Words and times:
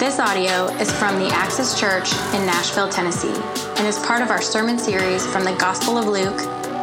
This 0.00 0.18
audio 0.18 0.64
is 0.78 0.90
from 0.90 1.18
the 1.18 1.28
Axis 1.28 1.78
Church 1.78 2.10
in 2.32 2.46
Nashville, 2.46 2.88
Tennessee, 2.88 3.38
and 3.76 3.86
is 3.86 3.98
part 3.98 4.22
of 4.22 4.30
our 4.30 4.40
sermon 4.40 4.78
series 4.78 5.26
from 5.26 5.44
the 5.44 5.52
Gospel 5.56 5.98
of 5.98 6.06
Luke 6.06 6.40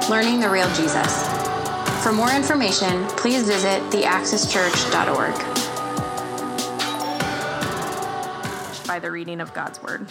Learning 0.07 0.39
the 0.39 0.47
Real 0.47 0.71
Jesus. 0.75 1.27
For 2.03 2.11
more 2.11 2.29
information, 2.29 3.07
please 3.17 3.41
visit 3.47 3.81
theaxischurch.org. 3.89 5.33
By 8.85 8.99
the 8.99 9.09
reading 9.09 9.41
of 9.41 9.51
God's 9.51 9.81
Word. 9.81 10.05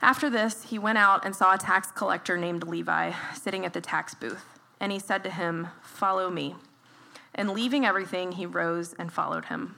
After 0.00 0.30
this, 0.30 0.62
he 0.62 0.78
went 0.78 0.98
out 0.98 1.24
and 1.24 1.34
saw 1.34 1.54
a 1.54 1.58
tax 1.58 1.90
collector 1.90 2.38
named 2.38 2.62
Levi 2.62 3.10
sitting 3.34 3.66
at 3.66 3.72
the 3.72 3.80
tax 3.80 4.14
booth, 4.14 4.44
and 4.78 4.92
he 4.92 5.00
said 5.00 5.24
to 5.24 5.30
him, 5.30 5.66
Follow 5.82 6.30
me. 6.30 6.54
And 7.34 7.50
leaving 7.50 7.84
everything, 7.84 8.30
he 8.30 8.46
rose 8.46 8.92
and 8.92 9.12
followed 9.12 9.46
him. 9.46 9.74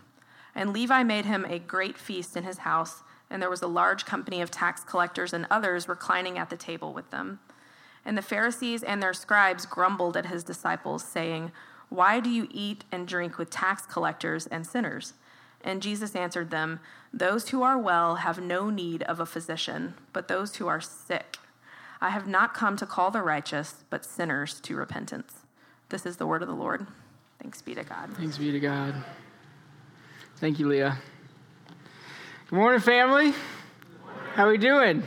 And 0.56 0.72
Levi 0.72 1.02
made 1.02 1.26
him 1.26 1.44
a 1.44 1.58
great 1.58 1.98
feast 1.98 2.34
in 2.34 2.42
his 2.42 2.58
house, 2.58 3.02
and 3.28 3.42
there 3.42 3.50
was 3.50 3.60
a 3.60 3.66
large 3.66 4.06
company 4.06 4.40
of 4.40 4.50
tax 4.50 4.82
collectors 4.82 5.34
and 5.34 5.46
others 5.50 5.86
reclining 5.86 6.38
at 6.38 6.48
the 6.48 6.56
table 6.56 6.94
with 6.94 7.10
them. 7.10 7.40
And 8.06 8.16
the 8.16 8.22
Pharisees 8.22 8.82
and 8.82 9.02
their 9.02 9.12
scribes 9.12 9.66
grumbled 9.66 10.16
at 10.16 10.26
his 10.26 10.42
disciples, 10.42 11.04
saying, 11.04 11.52
Why 11.90 12.20
do 12.20 12.30
you 12.30 12.48
eat 12.50 12.84
and 12.90 13.06
drink 13.06 13.36
with 13.36 13.50
tax 13.50 13.84
collectors 13.84 14.46
and 14.46 14.66
sinners? 14.66 15.12
And 15.62 15.82
Jesus 15.82 16.16
answered 16.16 16.50
them, 16.50 16.80
Those 17.12 17.50
who 17.50 17.62
are 17.62 17.78
well 17.78 18.16
have 18.16 18.40
no 18.40 18.70
need 18.70 19.02
of 19.02 19.20
a 19.20 19.26
physician, 19.26 19.94
but 20.14 20.28
those 20.28 20.56
who 20.56 20.68
are 20.68 20.80
sick. 20.80 21.36
I 22.00 22.10
have 22.10 22.26
not 22.26 22.54
come 22.54 22.76
to 22.76 22.86
call 22.86 23.10
the 23.10 23.22
righteous, 23.22 23.84
but 23.90 24.06
sinners 24.06 24.60
to 24.62 24.76
repentance. 24.76 25.34
This 25.90 26.06
is 26.06 26.16
the 26.16 26.26
word 26.26 26.42
of 26.42 26.48
the 26.48 26.54
Lord. 26.54 26.86
Thanks 27.42 27.60
be 27.60 27.74
to 27.74 27.84
God. 27.84 28.10
Thanks 28.16 28.38
be 28.38 28.52
to 28.52 28.60
God. 28.60 28.94
Thank 30.38 30.58
you, 30.58 30.68
Leah. 30.68 30.98
Good 32.50 32.56
morning, 32.56 32.80
family. 32.80 33.32
How 34.34 34.44
are 34.44 34.50
we 34.50 34.58
doing? 34.58 35.02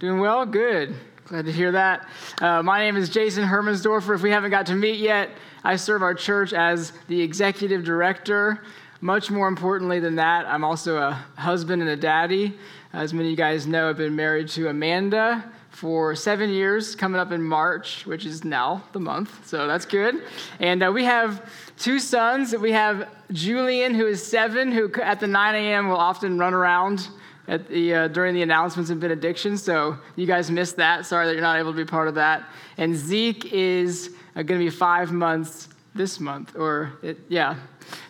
Doing 0.00 0.18
well? 0.18 0.44
Good. 0.44 0.92
Glad 1.26 1.44
to 1.44 1.52
hear 1.52 1.70
that. 1.70 2.08
Uh, 2.42 2.60
my 2.60 2.80
name 2.80 2.96
is 2.96 3.08
Jason 3.08 3.44
Hermansdorfer. 3.44 4.12
If 4.12 4.22
we 4.22 4.32
haven't 4.32 4.50
got 4.50 4.66
to 4.66 4.74
meet 4.74 4.98
yet, 4.98 5.30
I 5.62 5.76
serve 5.76 6.02
our 6.02 6.14
church 6.14 6.52
as 6.52 6.92
the 7.06 7.22
executive 7.22 7.84
director. 7.84 8.64
Much 9.00 9.30
more 9.30 9.46
importantly 9.46 10.00
than 10.00 10.16
that, 10.16 10.46
I'm 10.46 10.64
also 10.64 10.96
a 10.96 11.12
husband 11.36 11.80
and 11.80 11.92
a 11.92 11.96
daddy. 11.96 12.58
As 12.92 13.14
many 13.14 13.28
of 13.28 13.30
you 13.30 13.36
guys 13.36 13.68
know, 13.68 13.88
I've 13.88 13.98
been 13.98 14.16
married 14.16 14.48
to 14.48 14.68
Amanda 14.68 15.48
for 15.74 16.14
seven 16.14 16.50
years, 16.50 16.94
coming 16.94 17.20
up 17.20 17.32
in 17.32 17.42
March, 17.42 18.06
which 18.06 18.24
is 18.24 18.44
now 18.44 18.84
the 18.92 19.00
month, 19.00 19.44
so 19.46 19.66
that's 19.66 19.84
good. 19.84 20.22
And 20.60 20.84
uh, 20.84 20.92
we 20.94 21.02
have 21.04 21.50
two 21.78 21.98
sons. 21.98 22.54
We 22.56 22.70
have 22.70 23.08
Julian, 23.32 23.92
who 23.92 24.06
is 24.06 24.24
seven, 24.24 24.70
who 24.70 24.92
at 25.02 25.18
the 25.18 25.26
9 25.26 25.54
a.m. 25.56 25.88
will 25.88 25.96
often 25.96 26.38
run 26.38 26.54
around 26.54 27.08
at 27.48 27.68
the, 27.68 27.94
uh, 27.94 28.08
during 28.08 28.34
the 28.34 28.42
announcements 28.42 28.90
and 28.90 29.00
benedictions. 29.00 29.64
So 29.64 29.98
you 30.14 30.26
guys 30.26 30.48
missed 30.48 30.76
that. 30.76 31.06
Sorry 31.06 31.26
that 31.26 31.32
you're 31.32 31.42
not 31.42 31.58
able 31.58 31.72
to 31.72 31.76
be 31.76 31.84
part 31.84 32.06
of 32.06 32.14
that. 32.14 32.44
And 32.78 32.94
Zeke 32.94 33.52
is 33.52 34.14
uh, 34.36 34.42
going 34.42 34.60
to 34.60 34.64
be 34.64 34.70
five 34.70 35.12
months 35.12 35.68
this 35.94 36.20
month, 36.20 36.54
or 36.56 36.92
it, 37.02 37.18
yeah. 37.28 37.56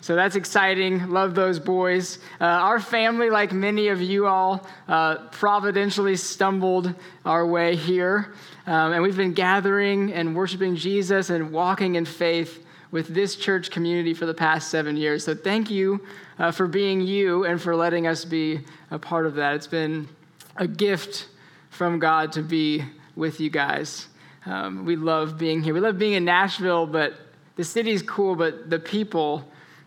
So 0.01 0.15
that's 0.15 0.35
exciting. 0.35 1.09
Love 1.09 1.35
those 1.35 1.59
boys. 1.59 2.19
Uh, 2.39 2.45
our 2.45 2.79
family, 2.79 3.29
like 3.29 3.51
many 3.51 3.87
of 3.87 4.01
you 4.01 4.27
all, 4.27 4.67
uh, 4.87 5.27
providentially 5.29 6.15
stumbled 6.15 6.93
our 7.25 7.45
way 7.45 7.75
here. 7.75 8.33
Um, 8.67 8.93
and 8.93 9.03
we've 9.03 9.17
been 9.17 9.33
gathering 9.33 10.13
and 10.13 10.35
worshiping 10.35 10.75
Jesus 10.75 11.29
and 11.29 11.51
walking 11.51 11.95
in 11.95 12.05
faith 12.05 12.65
with 12.91 13.07
this 13.07 13.35
church 13.35 13.71
community 13.71 14.13
for 14.13 14.25
the 14.25 14.33
past 14.33 14.69
seven 14.69 14.95
years. 14.95 15.23
So 15.23 15.35
thank 15.35 15.69
you 15.69 16.01
uh, 16.39 16.51
for 16.51 16.67
being 16.67 17.01
you 17.01 17.45
and 17.45 17.61
for 17.61 17.75
letting 17.75 18.07
us 18.07 18.25
be 18.25 18.61
a 18.91 18.99
part 18.99 19.25
of 19.25 19.35
that. 19.35 19.55
It's 19.55 19.67
been 19.67 20.07
a 20.55 20.67
gift 20.67 21.27
from 21.69 21.99
God 21.99 22.31
to 22.33 22.41
be 22.41 22.83
with 23.15 23.39
you 23.39 23.49
guys. 23.49 24.07
Um, 24.45 24.85
we 24.85 24.95
love 24.95 25.37
being 25.37 25.61
here. 25.61 25.73
We 25.73 25.79
love 25.79 25.97
being 25.97 26.13
in 26.13 26.25
Nashville, 26.25 26.85
but 26.85 27.15
the 27.55 27.63
city's 27.63 28.01
cool, 28.01 28.35
but 28.35 28.69
the 28.69 28.79
people 28.79 29.43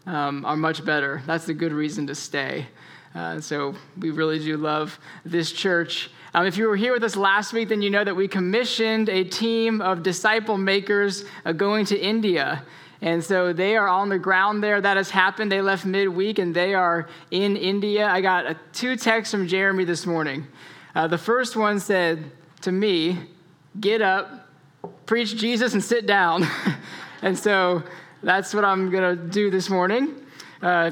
um, 0.09 0.45
are 0.47 0.57
much 0.57 0.85
better. 0.85 1.23
That's 1.27 1.45
the 1.45 1.55
good 1.55 1.73
reason 1.73 2.07
to 2.07 2.15
stay. 2.15 2.67
Uh, 3.15 3.41
so 3.41 3.75
we 3.99 4.11
really 4.11 4.39
do 4.39 4.57
love 4.57 4.99
this 5.25 5.53
church. 5.53 6.11
Um, 6.35 6.47
if 6.47 6.57
you 6.57 6.67
were 6.67 6.77
here 6.77 6.93
with 6.93 7.05
us 7.05 7.15
last 7.15 7.53
week, 7.53 7.69
then 7.69 7.83
you 7.83 7.91
know 7.91 8.05
that 8.05 8.17
we 8.17 8.27
commissioned 8.27 9.09
a 9.09 9.23
team 9.23 9.81
of 9.81 10.03
disciple 10.03 10.57
makers 10.57 11.25
uh, 11.45 11.53
going 11.53 11.85
to 11.87 11.99
India. 11.99 12.65
And 13.01 13.23
so 13.23 13.53
they 13.53 13.77
are 13.77 13.87
on 13.87 14.09
the 14.09 14.19
ground 14.19 14.63
there. 14.63 14.81
That 14.81 14.97
has 14.97 15.11
happened. 15.11 15.53
They 15.53 15.61
left 15.61 15.85
midweek 15.85 16.39
and 16.39 16.55
they 16.55 16.75
are 16.75 17.09
in 17.31 17.57
India. 17.57 18.09
I 18.09 18.21
got 18.21 18.47
a, 18.47 18.57
two 18.73 18.97
texts 18.97 19.33
from 19.33 19.47
Jeremy 19.47 19.85
this 19.85 20.07
morning. 20.07 20.47
Uh, 20.95 21.07
the 21.07 21.19
first 21.19 21.55
one 21.55 21.79
said 21.79 22.25
to 22.63 22.73
me, 22.73 23.19
Get 23.79 24.03
up, 24.03 24.49
preach 25.07 25.37
Jesus, 25.37 25.75
and 25.75 25.85
sit 25.85 26.07
down. 26.07 26.47
and 27.23 27.39
so 27.39 27.85
that's 28.23 28.53
what 28.55 28.65
I'm 28.65 28.91
going 28.91 29.17
to 29.17 29.25
do 29.31 29.51
this 29.51 29.71
morning. 29.71 30.25
Uh, 30.61 30.91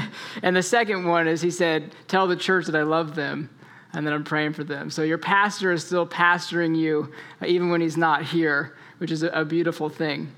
and 0.42 0.56
the 0.56 0.62
second 0.62 1.04
one 1.04 1.26
is 1.26 1.40
he 1.40 1.50
said, 1.50 1.94
Tell 2.06 2.26
the 2.26 2.36
church 2.36 2.66
that 2.66 2.76
I 2.76 2.82
love 2.82 3.14
them 3.14 3.50
and 3.92 4.06
that 4.06 4.12
I'm 4.12 4.24
praying 4.24 4.52
for 4.52 4.64
them. 4.64 4.90
So 4.90 5.02
your 5.02 5.18
pastor 5.18 5.72
is 5.72 5.84
still 5.84 6.06
pastoring 6.06 6.76
you 6.76 7.12
uh, 7.42 7.46
even 7.46 7.70
when 7.70 7.80
he's 7.80 7.96
not 7.96 8.22
here, 8.22 8.76
which 8.98 9.10
is 9.10 9.22
a, 9.22 9.28
a 9.28 9.44
beautiful 9.44 9.88
thing. 9.88 10.32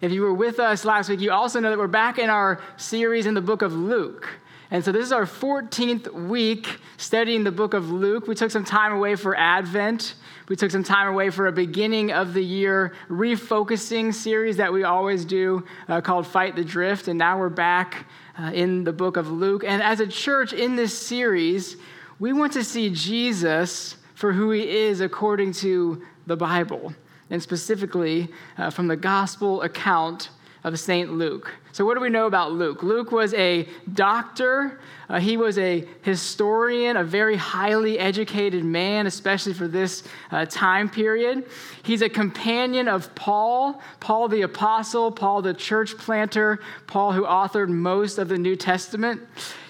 If 0.00 0.10
you 0.10 0.22
were 0.22 0.34
with 0.34 0.58
us 0.58 0.84
last 0.84 1.08
week, 1.08 1.20
you 1.20 1.30
also 1.30 1.60
know 1.60 1.70
that 1.70 1.78
we're 1.78 1.86
back 1.86 2.18
in 2.18 2.28
our 2.28 2.60
series 2.76 3.26
in 3.26 3.34
the 3.34 3.40
book 3.40 3.62
of 3.62 3.72
Luke. 3.72 4.28
And 4.72 4.82
so 4.82 4.90
this 4.90 5.04
is 5.04 5.12
our 5.12 5.26
14th 5.26 6.10
week 6.28 6.80
studying 6.96 7.44
the 7.44 7.52
book 7.52 7.74
of 7.74 7.90
Luke. 7.90 8.26
We 8.26 8.34
took 8.34 8.50
some 8.50 8.64
time 8.64 8.94
away 8.94 9.16
for 9.16 9.36
Advent. 9.36 10.14
We 10.48 10.56
took 10.56 10.70
some 10.70 10.82
time 10.82 11.08
away 11.08 11.28
for 11.28 11.46
a 11.46 11.52
beginning 11.52 12.10
of 12.10 12.32
the 12.32 12.42
year 12.42 12.94
refocusing 13.10 14.14
series 14.14 14.56
that 14.56 14.72
we 14.72 14.84
always 14.84 15.26
do 15.26 15.62
uh, 15.88 16.00
called 16.00 16.26
Fight 16.26 16.56
the 16.56 16.64
Drift. 16.64 17.08
And 17.08 17.18
now 17.18 17.38
we're 17.38 17.50
back 17.50 18.06
uh, 18.38 18.44
in 18.54 18.82
the 18.82 18.94
book 18.94 19.18
of 19.18 19.30
Luke. 19.30 19.62
And 19.62 19.82
as 19.82 20.00
a 20.00 20.06
church 20.06 20.54
in 20.54 20.74
this 20.74 20.98
series, 20.98 21.76
we 22.18 22.32
want 22.32 22.54
to 22.54 22.64
see 22.64 22.88
Jesus 22.88 23.96
for 24.14 24.32
who 24.32 24.52
he 24.52 24.66
is 24.66 25.02
according 25.02 25.52
to 25.52 26.02
the 26.26 26.36
Bible 26.36 26.94
and 27.28 27.42
specifically 27.42 28.30
uh, 28.56 28.70
from 28.70 28.88
the 28.88 28.96
gospel 28.96 29.60
account 29.60 30.30
of 30.64 30.80
St. 30.80 31.12
Luke. 31.12 31.52
So, 31.72 31.86
what 31.86 31.94
do 31.94 32.00
we 32.00 32.10
know 32.10 32.26
about 32.26 32.52
Luke? 32.52 32.82
Luke 32.82 33.12
was 33.12 33.32
a 33.34 33.66
doctor, 33.94 34.78
uh, 35.08 35.18
he 35.18 35.38
was 35.38 35.58
a 35.58 35.86
historian, 36.02 36.98
a 36.98 37.04
very 37.04 37.36
highly 37.36 37.98
educated 37.98 38.62
man, 38.62 39.06
especially 39.06 39.54
for 39.54 39.66
this 39.66 40.04
uh, 40.30 40.44
time 40.44 40.90
period. 40.90 41.46
He's 41.82 42.02
a 42.02 42.08
companion 42.10 42.88
of 42.88 43.14
Paul, 43.14 43.80
Paul 44.00 44.28
the 44.28 44.42
apostle, 44.42 45.10
Paul 45.10 45.40
the 45.40 45.54
church 45.54 45.96
planter, 45.96 46.60
Paul 46.86 47.12
who 47.12 47.24
authored 47.24 47.70
most 47.70 48.18
of 48.18 48.28
the 48.28 48.38
New 48.38 48.54
Testament. 48.54 49.22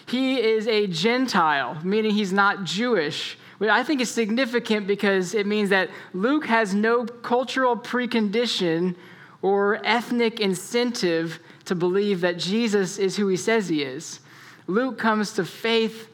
He 0.06 0.40
is 0.40 0.66
a 0.66 0.88
Gentile, 0.88 1.78
meaning 1.84 2.10
he's 2.10 2.32
not 2.32 2.64
Jewish 2.64 3.38
I 3.70 3.82
think 3.84 4.00
is 4.00 4.10
significant 4.10 4.86
because 4.86 5.34
it 5.34 5.46
means 5.46 5.70
that 5.70 5.90
Luke 6.12 6.46
has 6.46 6.74
no 6.74 7.04
cultural 7.04 7.76
precondition 7.76 8.96
or 9.40 9.80
ethnic 9.84 10.40
incentive 10.40 11.40
to 11.72 11.76
believe 11.76 12.20
that 12.20 12.36
Jesus 12.36 12.98
is 12.98 13.16
who 13.16 13.28
he 13.28 13.36
says 13.36 13.66
he 13.66 13.82
is. 13.82 14.20
Luke 14.66 14.98
comes 14.98 15.32
to 15.32 15.44
faith 15.44 16.08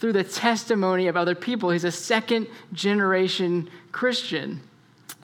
through 0.00 0.14
the 0.14 0.24
testimony 0.24 1.06
of 1.06 1.18
other 1.18 1.34
people. 1.34 1.70
He's 1.70 1.84
a 1.84 1.92
second 1.92 2.46
generation 2.72 3.68
Christian. 3.92 4.62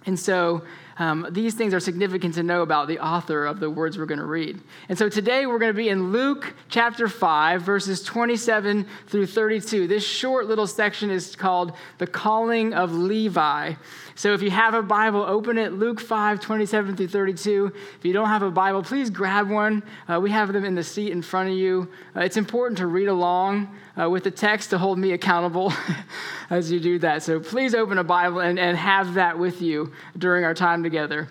And 0.04 0.18
so 0.18 0.62
um, 0.98 1.26
these 1.30 1.54
things 1.54 1.72
are 1.72 1.80
significant 1.80 2.34
to 2.34 2.42
know 2.42 2.62
about 2.62 2.88
the 2.88 2.98
author 2.98 3.46
of 3.46 3.60
the 3.60 3.70
words 3.70 3.96
we're 3.96 4.06
going 4.06 4.18
to 4.18 4.26
read. 4.26 4.60
And 4.88 4.98
so 4.98 5.08
today 5.08 5.46
we're 5.46 5.58
going 5.58 5.72
to 5.72 5.76
be 5.76 5.88
in 5.88 6.12
Luke 6.12 6.54
chapter 6.68 7.08
5, 7.08 7.62
verses 7.62 8.02
27 8.02 8.86
through 9.06 9.26
32. 9.26 9.86
This 9.86 10.04
short 10.04 10.48
little 10.48 10.66
section 10.66 11.08
is 11.10 11.34
called 11.34 11.72
The 11.98 12.06
Calling 12.06 12.74
of 12.74 12.92
Levi. 12.92 13.74
So 14.18 14.34
if 14.34 14.42
you 14.42 14.50
have 14.50 14.74
a 14.74 14.82
Bible, 14.82 15.22
open 15.22 15.58
it, 15.58 15.74
Luke 15.74 16.00
5, 16.00 16.40
27 16.40 16.96
through 16.96 17.06
32. 17.06 17.72
If 17.98 18.04
you 18.04 18.12
don't 18.12 18.26
have 18.26 18.42
a 18.42 18.50
Bible, 18.50 18.82
please 18.82 19.10
grab 19.10 19.48
one. 19.48 19.80
Uh, 20.08 20.18
we 20.20 20.32
have 20.32 20.52
them 20.52 20.64
in 20.64 20.74
the 20.74 20.82
seat 20.82 21.12
in 21.12 21.22
front 21.22 21.50
of 21.50 21.54
you. 21.54 21.88
Uh, 22.16 22.22
it's 22.22 22.36
important 22.36 22.78
to 22.78 22.88
read 22.88 23.06
along 23.06 23.72
uh, 23.96 24.10
with 24.10 24.24
the 24.24 24.30
text 24.32 24.70
to 24.70 24.78
hold 24.78 24.98
me 24.98 25.12
accountable 25.12 25.72
as 26.50 26.68
you 26.72 26.80
do 26.80 26.98
that. 26.98 27.22
So 27.22 27.38
please 27.38 27.76
open 27.76 27.98
a 27.98 28.02
Bible 28.02 28.40
and, 28.40 28.58
and 28.58 28.76
have 28.76 29.14
that 29.14 29.38
with 29.38 29.62
you 29.62 29.92
during 30.18 30.42
our 30.42 30.52
time 30.52 30.82
together. 30.82 31.28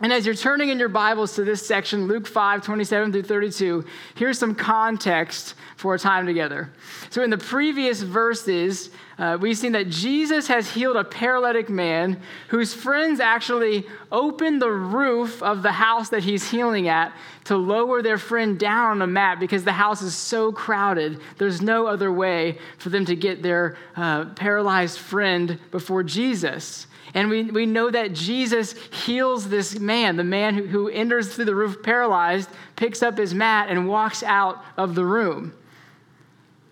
And 0.00 0.10
as 0.10 0.24
you're 0.24 0.34
turning 0.34 0.70
in 0.70 0.78
your 0.78 0.88
Bibles 0.88 1.34
to 1.34 1.44
this 1.44 1.64
section, 1.64 2.08
Luke 2.08 2.26
5, 2.26 2.62
27 2.62 3.12
through 3.12 3.22
32, 3.22 3.84
here's 4.16 4.38
some 4.38 4.54
context 4.54 5.54
for 5.76 5.92
our 5.92 5.98
time 5.98 6.26
together. 6.26 6.72
So, 7.10 7.22
in 7.22 7.30
the 7.30 7.38
previous 7.38 8.02
verses, 8.02 8.90
uh, 9.22 9.38
we've 9.40 9.56
seen 9.56 9.70
that 9.70 9.88
Jesus 9.88 10.48
has 10.48 10.68
healed 10.68 10.96
a 10.96 11.04
paralytic 11.04 11.68
man 11.68 12.20
whose 12.48 12.74
friends 12.74 13.20
actually 13.20 13.86
opened 14.10 14.60
the 14.60 14.68
roof 14.68 15.40
of 15.44 15.62
the 15.62 15.70
house 15.70 16.08
that 16.08 16.24
he's 16.24 16.50
healing 16.50 16.88
at 16.88 17.12
to 17.44 17.56
lower 17.56 18.02
their 18.02 18.18
friend 18.18 18.58
down 18.58 18.90
on 18.90 19.02
a 19.02 19.06
mat 19.06 19.38
because 19.38 19.62
the 19.62 19.70
house 19.70 20.02
is 20.02 20.16
so 20.16 20.50
crowded. 20.50 21.20
There's 21.38 21.62
no 21.62 21.86
other 21.86 22.12
way 22.12 22.58
for 22.78 22.88
them 22.88 23.04
to 23.04 23.14
get 23.14 23.44
their 23.44 23.76
uh, 23.94 24.24
paralyzed 24.30 24.98
friend 24.98 25.56
before 25.70 26.02
Jesus. 26.02 26.88
And 27.14 27.30
we, 27.30 27.44
we 27.44 27.64
know 27.64 27.92
that 27.92 28.14
Jesus 28.14 28.72
heals 29.04 29.48
this 29.48 29.78
man, 29.78 30.16
the 30.16 30.24
man 30.24 30.54
who, 30.54 30.66
who 30.66 30.88
enters 30.88 31.32
through 31.32 31.44
the 31.44 31.54
roof 31.54 31.80
paralyzed, 31.80 32.50
picks 32.74 33.04
up 33.04 33.18
his 33.18 33.34
mat, 33.34 33.68
and 33.68 33.86
walks 33.86 34.24
out 34.24 34.64
of 34.76 34.96
the 34.96 35.04
room. 35.04 35.54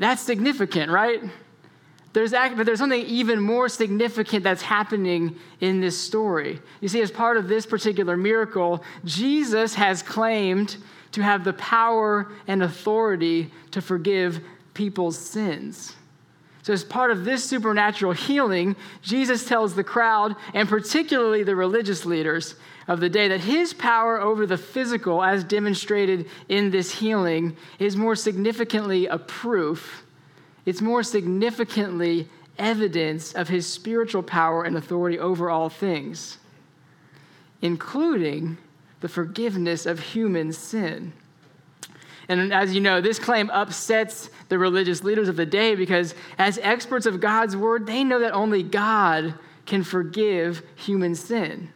That's 0.01 0.21
significant, 0.21 0.91
right? 0.91 1.23
There's, 2.13 2.33
but 2.33 2.67
there's 2.67 2.81
something 2.81 3.05
even 3.07 3.41
more 3.41 3.69
significant 3.69 4.43
that's 4.43 4.63
happening 4.63 5.37
in 5.61 5.81
this 5.81 5.97
story. 5.97 6.61
You 6.81 6.89
see, 6.89 7.01
as 7.03 7.11
part 7.11 7.37
of 7.37 7.47
this 7.47 7.67
particular 7.67 8.17
miracle, 8.17 8.83
Jesus 9.05 9.75
has 9.75 10.03
claimed 10.03 10.77
to 11.13 11.23
have 11.23 11.45
the 11.45 11.53
power 11.53 12.33
and 12.49 12.63
authority 12.63 13.51
to 13.71 13.81
forgive 13.81 14.41
people's 14.75 15.19
sins. 15.19 15.95
So, 16.63 16.73
as 16.73 16.85
part 16.85 17.11
of 17.11 17.25
this 17.25 17.45
supernatural 17.45 18.13
healing, 18.13 18.77
Jesus 19.03 19.47
tells 19.47 19.75
the 19.75 19.85
crowd, 19.85 20.37
and 20.53 20.69
particularly 20.69 21.43
the 21.43 21.57
religious 21.57 22.05
leaders 22.05 22.55
of 22.87 23.01
the 23.01 23.09
day, 23.09 23.29
that 23.29 23.41
his 23.41 23.73
power 23.73 24.21
over 24.21 24.47
the 24.47 24.59
physical, 24.59 25.23
as 25.23 25.43
demonstrated 25.43 26.29
in 26.49 26.71
this 26.71 26.91
healing, 26.93 27.57
is 27.79 27.97
more 27.97 28.15
significantly 28.15 29.07
a 29.07 29.17
proof, 29.17 30.05
it's 30.67 30.81
more 30.81 31.03
significantly 31.03 32.29
evidence 32.59 33.33
of 33.33 33.49
his 33.49 33.67
spiritual 33.67 34.23
power 34.23 34.65
and 34.65 34.77
authority 34.77 35.19
over 35.19 35.49
all 35.51 35.69
things, 35.69 36.39
including 37.63 38.59
the 39.01 39.09
forgiveness 39.09 39.87
of 39.87 39.99
human 39.99 40.53
sin. 40.53 41.13
And 42.29 42.53
as 42.53 42.75
you 42.75 42.81
know, 42.81 43.01
this 43.01 43.19
claim 43.19 43.51
upsets 43.51 44.31
the 44.49 44.59
religious 44.59 45.03
leaders 45.03 45.29
of 45.29 45.37
the 45.37 45.47
day 45.47 45.75
because, 45.75 46.15
as 46.39 46.59
experts 46.59 47.07
of 47.07 47.21
God's 47.21 47.57
word, 47.57 47.87
they 47.87 48.05
know 48.05 48.21
that 48.21 48.33
only 48.33 48.63
God 48.63 49.35
can 49.67 49.83
forgive 49.83 50.63
human 50.77 51.17
sin. 51.17 51.73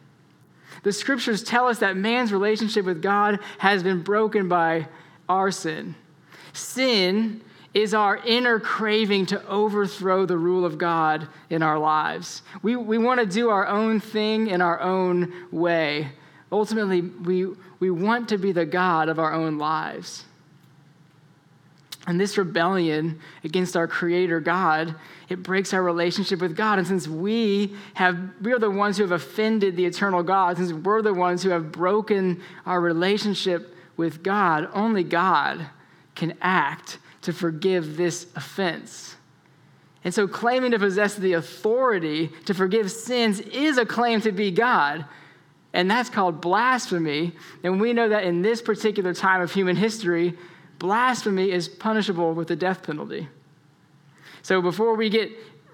The 0.83 0.93
scriptures 0.93 1.43
tell 1.43 1.67
us 1.67 1.79
that 1.79 1.97
man's 1.97 2.31
relationship 2.31 2.85
with 2.85 3.01
God 3.01 3.39
has 3.57 3.83
been 3.83 4.01
broken 4.01 4.47
by 4.47 4.87
our 5.27 5.51
sin. 5.51 5.95
Sin 6.53 7.41
is 7.75 7.93
our 7.93 8.17
inner 8.25 8.57
craving 8.57 9.25
to 9.25 9.47
overthrow 9.47 10.25
the 10.25 10.37
rule 10.37 10.65
of 10.65 10.77
God 10.77 11.27
in 11.49 11.61
our 11.61 11.77
lives. 11.77 12.41
We, 12.63 12.77
we 12.77 12.97
want 12.97 13.19
to 13.19 13.25
do 13.25 13.49
our 13.49 13.67
own 13.67 13.99
thing 13.99 14.47
in 14.47 14.61
our 14.61 14.79
own 14.79 15.33
way. 15.51 16.11
Ultimately, 16.53 17.01
we, 17.01 17.47
we 17.81 17.91
want 17.91 18.29
to 18.29 18.37
be 18.37 18.53
the 18.53 18.65
God 18.65 19.09
of 19.09 19.19
our 19.19 19.33
own 19.33 19.57
lives. 19.57 20.23
And 22.07 22.17
this 22.17 22.37
rebellion 22.37 23.19
against 23.43 23.75
our 23.75 23.87
creator 23.87 24.39
God, 24.39 24.95
it 25.27 25.43
breaks 25.43 25.73
our 25.73 25.83
relationship 25.83 26.39
with 26.39 26.55
God. 26.55 26.79
And 26.79 26.87
since 26.87 27.09
we 27.09 27.75
have 27.95 28.17
we 28.41 28.53
are 28.53 28.59
the 28.59 28.69
ones 28.69 28.95
who 28.95 29.03
have 29.03 29.11
offended 29.11 29.75
the 29.75 29.85
eternal 29.85 30.23
God, 30.23 30.55
since 30.57 30.71
we're 30.71 31.01
the 31.01 31.13
ones 31.13 31.43
who 31.43 31.49
have 31.49 31.73
broken 31.73 32.41
our 32.65 32.79
relationship 32.79 33.75
with 33.97 34.23
God, 34.23 34.69
only 34.73 35.03
God 35.03 35.65
can 36.13 36.37
act 36.41 36.99
to 37.25 37.33
forgive 37.33 37.97
this 37.97 38.27
offense. 38.35 39.15
And 40.03 40.13
so 40.13 40.27
claiming 40.27 40.71
to 40.71 40.79
possess 40.79 41.15
the 41.15 41.33
authority 41.33 42.31
to 42.45 42.53
forgive 42.53 42.91
sins 42.91 43.39
is 43.39 43.77
a 43.79 43.85
claim 43.85 44.21
to 44.21 44.31
be 44.31 44.51
God. 44.51 45.05
And 45.73 45.89
that's 45.89 46.09
called 46.09 46.39
blasphemy. 46.39 47.33
And 47.63 47.81
we 47.81 47.91
know 47.91 48.09
that 48.09 48.23
in 48.23 48.43
this 48.43 48.61
particular 48.61 49.13
time 49.13 49.41
of 49.41 49.51
human 49.51 49.75
history, 49.75 50.37
blasphemy 50.77 51.51
is 51.51 51.67
punishable 51.67 52.33
with 52.33 52.47
the 52.47 52.55
death 52.55 52.83
penalty. 52.83 53.27
So 54.43 54.61
before 54.61 54.95
we 54.95 55.09
get 55.09 55.31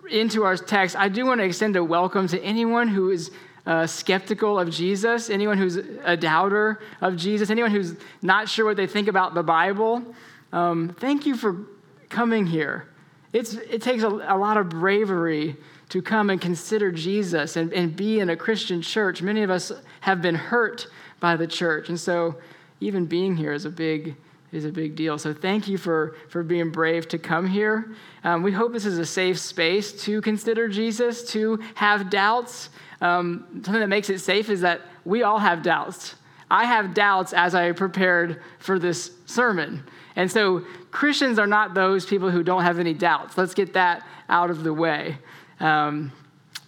into 0.09 0.43
our 0.45 0.55
text, 0.55 0.95
I 0.95 1.09
do 1.09 1.25
want 1.25 1.41
to 1.41 1.45
extend 1.45 1.75
a 1.75 1.83
welcome 1.83 2.29
to 2.29 2.41
anyone 2.41 2.87
who 2.87 3.11
is 3.11 3.31
uh, 3.65 3.85
skeptical 3.85 4.57
of 4.57 4.69
Jesus, 4.69 5.29
anyone 5.29 5.57
who's 5.57 5.75
a 5.75 6.15
doubter 6.15 6.79
of 7.01 7.17
Jesus, 7.17 7.49
anyone 7.49 7.71
who's 7.71 7.95
not 8.21 8.47
sure 8.47 8.65
what 8.65 8.77
they 8.77 8.87
think 8.87 9.09
about 9.09 9.33
the 9.33 9.43
Bible. 9.43 10.15
Um, 10.53 10.95
thank 10.99 11.25
you 11.25 11.35
for 11.35 11.65
coming 12.09 12.45
here. 12.45 12.87
It's, 13.33 13.53
it 13.53 13.81
takes 13.81 14.03
a, 14.03 14.09
a, 14.09 14.37
lot 14.37 14.57
of 14.57 14.69
bravery 14.69 15.55
to 15.89 16.01
come 16.01 16.29
and 16.29 16.41
consider 16.41 16.91
Jesus 16.91 17.55
and, 17.55 17.71
and 17.71 17.95
be 17.95 18.19
in 18.19 18.29
a 18.29 18.35
Christian 18.35 18.81
church. 18.81 19.21
Many 19.21 19.43
of 19.43 19.49
us 19.49 19.71
have 20.01 20.21
been 20.21 20.35
hurt 20.35 20.87
by 21.21 21.37
the 21.37 21.47
church, 21.47 21.87
and 21.87 21.99
so 21.99 22.35
even 22.81 23.05
being 23.05 23.37
here 23.37 23.53
is 23.53 23.65
a 23.65 23.69
big 23.69 24.15
is 24.51 24.65
a 24.65 24.71
big 24.71 24.95
deal. 24.95 25.17
So 25.17 25.33
thank 25.33 25.67
you 25.67 25.77
for, 25.77 26.15
for 26.27 26.43
being 26.43 26.71
brave 26.71 27.07
to 27.09 27.17
come 27.17 27.47
here. 27.47 27.91
Um, 28.25 28.43
we 28.43 28.51
hope 28.51 28.73
this 28.73 28.85
is 28.85 28.97
a 28.97 29.05
safe 29.05 29.39
space 29.39 29.93
to 30.03 30.21
consider 30.21 30.67
Jesus, 30.67 31.23
to 31.31 31.57
have 31.75 32.09
doubts. 32.09 32.69
Um, 32.99 33.45
something 33.63 33.79
that 33.79 33.87
makes 33.87 34.09
it 34.09 34.19
safe 34.19 34.49
is 34.49 34.59
that 34.61 34.81
we 35.05 35.23
all 35.23 35.39
have 35.39 35.63
doubts. 35.63 36.15
I 36.51 36.65
have 36.65 36.93
doubts 36.93 37.31
as 37.31 37.55
I 37.55 37.71
prepared 37.71 38.41
for 38.59 38.77
this 38.77 39.11
sermon. 39.25 39.85
And 40.17 40.29
so 40.29 40.65
Christians 40.91 41.39
are 41.39 41.47
not 41.47 41.73
those 41.73 42.05
people 42.05 42.29
who 42.29 42.43
don't 42.43 42.63
have 42.63 42.77
any 42.77 42.93
doubts. 42.93 43.37
Let's 43.37 43.53
get 43.53 43.73
that 43.73 44.05
out 44.27 44.49
of 44.49 44.65
the 44.65 44.73
way. 44.73 45.17
Um, 45.61 46.11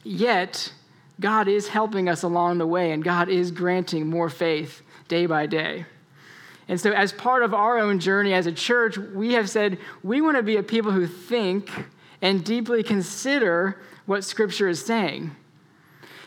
yet, 0.05 0.71
God 1.19 1.49
is 1.49 1.67
helping 1.67 2.07
us 2.07 2.23
along 2.23 2.59
the 2.59 2.65
way, 2.65 2.91
and 2.91 3.03
God 3.03 3.27
is 3.27 3.51
granting 3.51 4.09
more 4.09 4.29
faith 4.29 4.81
day 5.09 5.25
by 5.25 5.47
day. 5.47 5.85
And 6.69 6.79
so, 6.79 6.91
as 6.93 7.11
part 7.11 7.43
of 7.43 7.53
our 7.53 7.77
own 7.77 7.99
journey 7.99 8.33
as 8.33 8.45
a 8.45 8.53
church, 8.53 8.97
we 8.97 9.33
have 9.33 9.49
said 9.49 9.77
we 10.01 10.21
want 10.21 10.37
to 10.37 10.43
be 10.43 10.55
a 10.55 10.63
people 10.63 10.91
who 10.91 11.07
think 11.07 11.69
and 12.21 12.41
deeply 12.45 12.83
consider 12.83 13.81
what 14.05 14.23
Scripture 14.23 14.69
is 14.69 14.83
saying. 14.83 15.35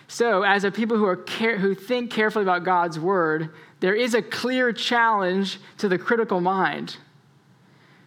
So, 0.08 0.43
as 0.43 0.64
a 0.64 0.70
people 0.70 0.97
who, 0.97 1.05
are 1.05 1.17
care- 1.17 1.58
who 1.58 1.75
think 1.75 2.11
carefully 2.11 2.44
about 2.44 2.64
God's 2.64 2.99
word, 2.99 3.50
there 3.81 3.94
is 3.94 4.14
a 4.14 4.23
clear 4.23 4.73
challenge 4.73 5.58
to 5.79 5.88
the 5.88 5.99
critical 5.99 6.41
mind. 6.41 6.97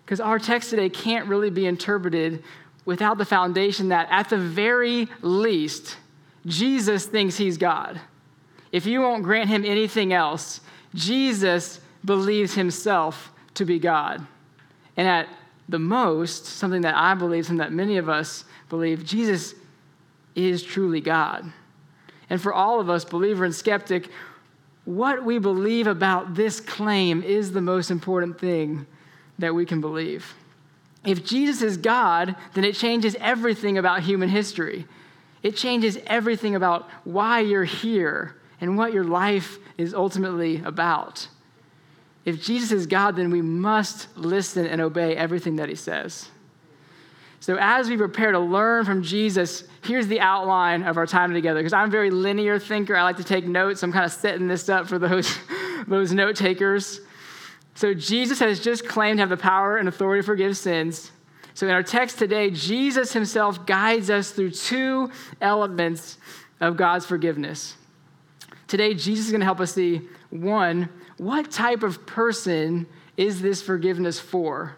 Because 0.06 0.20
our 0.20 0.40
text 0.40 0.70
today 0.70 0.90
can't 0.90 1.28
really 1.28 1.50
be 1.50 1.66
interpreted 1.66 2.44
without 2.86 3.18
the 3.18 3.26
foundation 3.26 3.90
that, 3.90 4.08
at 4.10 4.30
the 4.30 4.38
very 4.38 5.08
least, 5.22 5.98
Jesus 6.46 7.06
thinks 7.06 7.38
he's 7.38 7.58
God. 7.58 8.00
If 8.72 8.86
you 8.86 9.02
won't 9.02 9.24
grant 9.24 9.50
him 9.50 9.66
anything 9.66 10.14
else, 10.14 10.62
Jesus 10.96 11.82
believes 12.06 12.56
himself 12.56 13.32
to 13.56 13.66
be 13.66 13.78
God. 13.78 14.26
And 14.96 15.08
at 15.08 15.28
the 15.68 15.80
most, 15.80 16.46
something 16.46 16.82
that 16.82 16.96
I 16.96 17.14
believe, 17.14 17.50
and 17.50 17.60
that 17.60 17.72
many 17.72 17.98
of 17.98 18.10
us 18.10 18.46
believe, 18.70 19.06
Jesus 19.06 19.54
is 20.34 20.64
truly 20.64 21.02
God. 21.02 21.52
And 22.30 22.42
for 22.42 22.54
all 22.54 22.80
of 22.80 22.90
us, 22.90 23.06
believer 23.06 23.46
and 23.46 23.56
skeptic, 23.56 24.10
what 24.86 25.24
we 25.24 25.40
believe 25.40 25.88
about 25.88 26.36
this 26.36 26.60
claim 26.60 27.24
is 27.24 27.52
the 27.52 27.62
most 27.62 27.92
important 27.92 28.40
thing 28.40 28.86
that 29.38 29.54
we 29.54 29.66
can 29.66 29.82
believe. 29.82 30.34
If 31.06 31.24
Jesus 31.24 31.62
is 31.62 31.78
God, 31.78 32.36
then 32.54 32.64
it 32.64 32.76
changes 32.76 33.16
everything 33.20 33.78
about 33.78 34.02
human 34.02 34.30
history. 34.30 34.86
It 35.42 35.56
changes 35.56 35.98
everything 36.08 36.56
about 36.56 36.90
why 37.04 37.40
you're 37.40 37.64
here 37.64 38.36
and 38.60 38.78
what 38.78 38.94
your 38.94 39.06
life 39.06 39.58
is 39.78 39.94
ultimately 39.94 40.62
about. 40.64 41.28
If 42.26 42.44
Jesus 42.44 42.72
is 42.72 42.86
God, 42.86 43.16
then 43.16 43.32
we 43.32 43.42
must 43.42 44.16
listen 44.18 44.66
and 44.66 44.82
obey 44.82 45.16
everything 45.16 45.56
that 45.56 45.70
he 45.70 45.76
says. 45.76 46.30
So, 47.42 47.58
as 47.60 47.90
we 47.90 47.96
prepare 47.96 48.32
to 48.34 48.40
learn 48.40 48.84
from 48.84 49.02
Jesus, 49.02 49.64
here's 49.84 50.08
the 50.08 50.20
outline 50.20 50.84
of 50.84 50.98
our 50.98 51.08
time 51.08 51.34
together. 51.34 51.60
Because 51.60 51.74
I'm 51.74 51.88
a 51.88 51.92
very 51.92 52.12
linear 52.12 52.60
thinker, 52.60 52.96
I 52.96 53.04
like 53.04 53.18
to 53.18 53.24
take 53.24 53.46
notes. 53.46 53.82
I'm 53.82 53.94
kind 53.94 54.06
of 54.06 54.12
setting 54.12 54.48
this 54.48 54.68
up 54.68 54.88
for 54.88 55.00
those, 55.00 55.34
those 55.88 56.12
note 56.12 56.36
takers. 56.36 57.00
So, 57.76 57.94
Jesus 57.94 58.40
has 58.40 58.60
just 58.60 58.88
claimed 58.88 59.18
to 59.18 59.22
have 59.22 59.30
the 59.30 59.38
power 59.38 59.78
and 59.78 59.88
authority 59.88 60.22
to 60.22 60.26
forgive 60.26 60.58
sins. 60.58 61.12
So, 61.54 61.66
in 61.66 61.74
our 61.74 61.84
text 61.84 62.20
today, 62.20 62.50
Jesus 62.52 63.14
himself 63.14 63.66
guides 63.66 64.10
us 64.10 64.32
through 64.32 64.52
two 64.52 65.10
elements 65.40 66.18
of 66.60 66.76
God's 66.76 67.06
forgiveness. 67.06 67.76
Today, 68.68 68.94
Jesus 68.94 69.26
is 69.26 69.32
going 69.32 69.42
to 69.42 69.46
help 69.46 69.62
us 69.62 69.74
see 69.74 70.02
one, 70.30 70.90
what 71.18 71.52
type 71.52 71.84
of 71.84 72.06
person 72.06 72.86
is 73.18 73.42
this 73.42 73.62
forgiveness 73.62 74.20
for? 74.20 74.78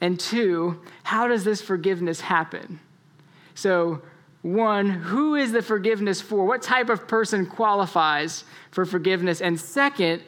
And 0.00 0.18
two, 0.18 0.80
how 1.02 1.26
does 1.28 1.44
this 1.44 1.60
forgiveness 1.60 2.20
happen? 2.20 2.80
So, 3.54 4.02
one, 4.42 4.88
who 4.88 5.34
is 5.34 5.52
the 5.52 5.60
forgiveness 5.60 6.22
for? 6.22 6.46
What 6.46 6.62
type 6.62 6.88
of 6.88 7.06
person 7.06 7.44
qualifies 7.44 8.44
for 8.70 8.86
forgiveness? 8.86 9.42
And 9.42 9.60
second, 9.60 10.22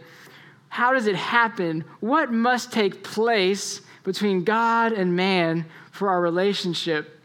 how 0.69 0.93
does 0.93 1.07
it 1.07 1.17
happen? 1.17 1.85
What 2.00 2.31
must 2.31 2.73
take 2.73 3.02
place 3.02 3.81
between 4.05 4.45
God 4.45 4.93
and 4.93 5.17
man 5.17 5.64
for 5.91 6.11
our 6.11 6.21
relationship 6.21 7.21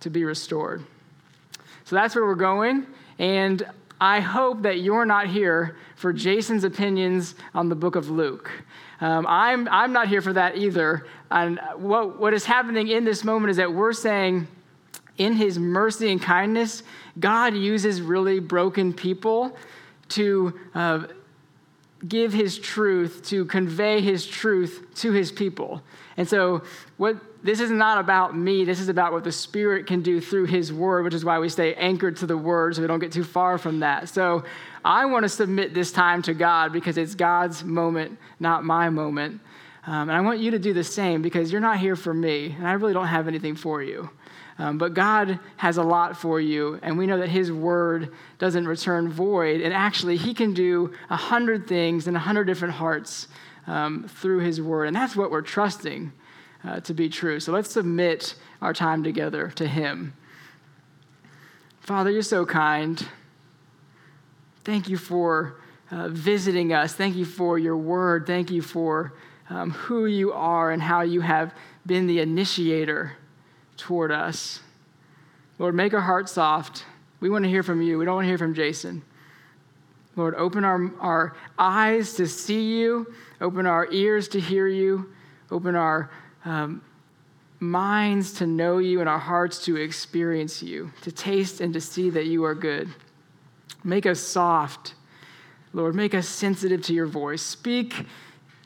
to 0.00 0.10
be 0.10 0.24
restored. 0.24 0.84
So 1.84 1.96
that's 1.96 2.14
where 2.14 2.24
we're 2.24 2.34
going. 2.34 2.86
And 3.18 3.64
I 4.00 4.20
hope 4.20 4.62
that 4.62 4.80
you're 4.80 5.04
not 5.04 5.28
here 5.28 5.76
for 5.96 6.12
Jason's 6.12 6.64
opinions 6.64 7.34
on 7.54 7.68
the 7.68 7.74
book 7.74 7.96
of 7.96 8.10
Luke. 8.10 8.50
Um, 9.02 9.26
I'm, 9.28 9.68
I'm 9.68 9.92
not 9.92 10.06
here 10.06 10.22
for 10.22 10.32
that 10.32 10.56
either. 10.56 11.04
And 11.28 11.58
what, 11.74 12.20
what 12.20 12.32
is 12.34 12.44
happening 12.44 12.86
in 12.86 13.04
this 13.04 13.24
moment 13.24 13.50
is 13.50 13.56
that 13.56 13.74
we're 13.74 13.92
saying, 13.92 14.46
in 15.18 15.32
his 15.32 15.58
mercy 15.58 16.12
and 16.12 16.22
kindness, 16.22 16.84
God 17.18 17.54
uses 17.54 18.00
really 18.00 18.38
broken 18.38 18.92
people 18.92 19.56
to 20.10 20.58
uh, 20.72 21.06
give 22.06 22.32
his 22.32 22.60
truth, 22.60 23.22
to 23.24 23.44
convey 23.46 24.00
his 24.00 24.24
truth 24.24 24.86
to 24.96 25.10
his 25.10 25.32
people. 25.32 25.82
And 26.16 26.28
so, 26.28 26.62
what 26.96 27.16
this 27.42 27.58
is 27.58 27.70
not 27.70 27.98
about 27.98 28.36
me. 28.36 28.64
This 28.64 28.78
is 28.78 28.88
about 28.88 29.12
what 29.12 29.24
the 29.24 29.32
Spirit 29.32 29.86
can 29.86 30.00
do 30.00 30.20
through 30.20 30.44
His 30.44 30.72
Word, 30.72 31.02
which 31.04 31.14
is 31.14 31.24
why 31.24 31.38
we 31.40 31.48
stay 31.48 31.74
anchored 31.74 32.16
to 32.18 32.26
the 32.26 32.36
Word 32.36 32.76
so 32.76 32.82
we 32.82 32.88
don't 32.88 33.00
get 33.00 33.12
too 33.12 33.24
far 33.24 33.58
from 33.58 33.80
that. 33.80 34.08
So, 34.08 34.44
I 34.84 35.06
want 35.06 35.24
to 35.24 35.28
submit 35.28 35.74
this 35.74 35.92
time 35.92 36.22
to 36.22 36.34
God 36.34 36.72
because 36.72 36.98
it's 36.98 37.14
God's 37.14 37.62
moment, 37.62 38.18
not 38.40 38.64
my 38.64 38.90
moment. 38.90 39.40
Um, 39.84 40.08
and 40.08 40.12
I 40.12 40.20
want 40.20 40.40
you 40.40 40.52
to 40.52 40.58
do 40.58 40.72
the 40.72 40.84
same 40.84 41.22
because 41.22 41.50
you're 41.50 41.60
not 41.60 41.78
here 41.78 41.96
for 41.96 42.14
me, 42.14 42.54
and 42.56 42.66
I 42.66 42.72
really 42.72 42.92
don't 42.92 43.06
have 43.06 43.26
anything 43.26 43.56
for 43.56 43.82
you. 43.82 44.10
Um, 44.58 44.78
but 44.78 44.94
God 44.94 45.40
has 45.56 45.76
a 45.76 45.82
lot 45.82 46.16
for 46.16 46.40
you, 46.40 46.78
and 46.82 46.96
we 46.96 47.06
know 47.06 47.18
that 47.18 47.28
His 47.28 47.50
word 47.50 48.12
doesn't 48.38 48.66
return 48.68 49.08
void. 49.08 49.60
And 49.60 49.72
actually, 49.72 50.16
He 50.16 50.34
can 50.34 50.54
do 50.54 50.92
a 51.10 51.16
hundred 51.16 51.66
things 51.66 52.06
in 52.06 52.14
a 52.14 52.20
hundred 52.20 52.44
different 52.44 52.74
hearts 52.74 53.28
um, 53.66 54.06
through 54.08 54.40
His 54.40 54.60
word. 54.60 54.86
And 54.86 54.94
that's 54.94 55.16
what 55.16 55.30
we're 55.30 55.42
trusting 55.42 56.12
uh, 56.64 56.80
to 56.80 56.94
be 56.94 57.08
true. 57.08 57.40
So 57.40 57.50
let's 57.50 57.70
submit 57.70 58.34
our 58.60 58.72
time 58.72 59.02
together 59.02 59.50
to 59.56 59.66
Him. 59.66 60.14
Father, 61.80 62.10
you're 62.10 62.22
so 62.22 62.46
kind. 62.46 63.04
Thank 64.64 64.88
you 64.88 64.96
for 64.96 65.60
uh, 65.90 66.08
visiting 66.08 66.72
us. 66.72 66.94
Thank 66.94 67.16
you 67.16 67.24
for 67.24 67.58
your 67.58 67.76
word. 67.76 68.26
Thank 68.26 68.50
you 68.50 68.62
for 68.62 69.12
um, 69.50 69.70
who 69.70 70.06
you 70.06 70.32
are 70.32 70.70
and 70.70 70.80
how 70.80 71.02
you 71.02 71.20
have 71.20 71.54
been 71.84 72.06
the 72.06 72.20
initiator 72.20 73.12
toward 73.76 74.10
us. 74.10 74.60
Lord, 75.58 75.74
make 75.74 75.92
our 75.94 76.00
hearts 76.00 76.32
soft. 76.32 76.84
We 77.20 77.28
want 77.28 77.44
to 77.44 77.50
hear 77.50 77.62
from 77.62 77.82
you. 77.82 77.98
We 77.98 78.04
don't 78.04 78.14
want 78.14 78.24
to 78.24 78.28
hear 78.28 78.38
from 78.38 78.54
Jason. 78.54 79.02
Lord, 80.16 80.34
open 80.34 80.64
our, 80.64 80.90
our 81.00 81.36
eyes 81.58 82.14
to 82.14 82.26
see 82.26 82.78
you, 82.78 83.12
open 83.40 83.66
our 83.66 83.90
ears 83.90 84.28
to 84.28 84.40
hear 84.40 84.66
you, 84.66 85.12
open 85.50 85.74
our 85.74 86.10
um, 86.44 86.82
minds 87.60 88.32
to 88.34 88.46
know 88.46 88.78
you, 88.78 89.00
and 89.00 89.08
our 89.08 89.18
hearts 89.18 89.64
to 89.64 89.76
experience 89.76 90.62
you, 90.62 90.92
to 91.02 91.10
taste 91.10 91.60
and 91.60 91.72
to 91.74 91.80
see 91.80 92.10
that 92.10 92.26
you 92.26 92.44
are 92.44 92.54
good. 92.54 92.88
Make 93.84 94.06
us 94.06 94.20
soft. 94.20 94.94
Lord, 95.72 95.94
make 95.94 96.14
us 96.14 96.28
sensitive 96.28 96.82
to 96.82 96.94
your 96.94 97.06
voice. 97.06 97.42
Speak 97.42 98.06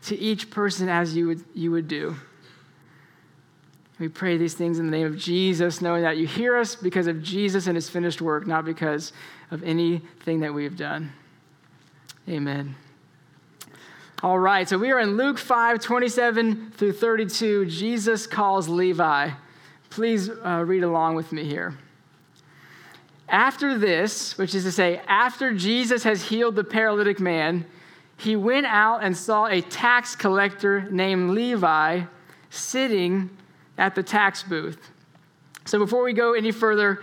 to 0.02 0.18
each 0.18 0.50
person 0.50 0.88
as 0.88 1.16
you 1.16 1.28
would, 1.28 1.44
you 1.54 1.70
would 1.70 1.88
do. 1.88 2.16
We 3.98 4.08
pray 4.08 4.36
these 4.36 4.54
things 4.54 4.78
in 4.78 4.86
the 4.86 4.90
name 4.90 5.06
of 5.06 5.16
Jesus, 5.16 5.80
knowing 5.80 6.02
that 6.02 6.18
you 6.18 6.26
hear 6.26 6.56
us 6.56 6.74
because 6.74 7.06
of 7.06 7.22
Jesus 7.22 7.66
and 7.66 7.76
his 7.76 7.88
finished 7.88 8.20
work, 8.20 8.46
not 8.46 8.64
because 8.64 9.12
of 9.50 9.62
anything 9.62 10.40
that 10.40 10.52
we 10.52 10.64
have 10.64 10.76
done. 10.76 11.12
Amen. 12.28 12.74
All 14.22 14.38
right, 14.38 14.68
so 14.68 14.76
we 14.76 14.90
are 14.90 14.98
in 14.98 15.16
Luke 15.16 15.38
5 15.38 15.80
27 15.80 16.72
through 16.72 16.92
32. 16.92 17.66
Jesus 17.66 18.26
calls 18.26 18.68
Levi. 18.68 19.30
Please 19.88 20.28
uh, 20.28 20.62
read 20.66 20.82
along 20.82 21.14
with 21.14 21.32
me 21.32 21.44
here. 21.44 21.76
After 23.28 23.76
this, 23.76 24.38
which 24.38 24.54
is 24.54 24.64
to 24.64 24.72
say, 24.72 25.00
after 25.08 25.52
Jesus 25.52 26.04
has 26.04 26.22
healed 26.28 26.54
the 26.54 26.64
paralytic 26.64 27.18
man, 27.18 27.66
he 28.16 28.36
went 28.36 28.66
out 28.66 29.02
and 29.02 29.16
saw 29.16 29.46
a 29.46 29.60
tax 29.60 30.14
collector 30.14 30.88
named 30.90 31.30
Levi 31.30 32.02
sitting 32.50 33.30
at 33.76 33.94
the 33.94 34.02
tax 34.02 34.42
booth. 34.42 34.90
So 35.64 35.78
before 35.78 36.04
we 36.04 36.12
go 36.12 36.32
any 36.34 36.52
further, 36.52 37.02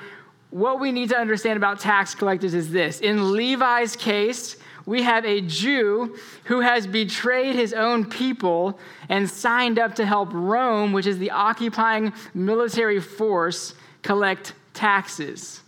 what 0.49 0.79
we 0.79 0.91
need 0.91 1.09
to 1.09 1.17
understand 1.17 1.57
about 1.57 1.79
tax 1.79 2.15
collectors 2.15 2.53
is 2.53 2.71
this. 2.71 2.99
In 3.01 3.33
Levi's 3.33 3.95
case, 3.95 4.55
we 4.85 5.01
have 5.03 5.25
a 5.25 5.41
Jew 5.41 6.17
who 6.45 6.61
has 6.61 6.87
betrayed 6.87 7.55
his 7.55 7.73
own 7.73 8.05
people 8.05 8.79
and 9.09 9.29
signed 9.29 9.79
up 9.79 9.95
to 9.95 10.05
help 10.05 10.29
Rome, 10.31 10.93
which 10.93 11.07
is 11.07 11.17
the 11.17 11.31
occupying 11.31 12.13
military 12.33 12.99
force, 12.99 13.75
collect 14.01 14.53
taxes. 14.73 15.62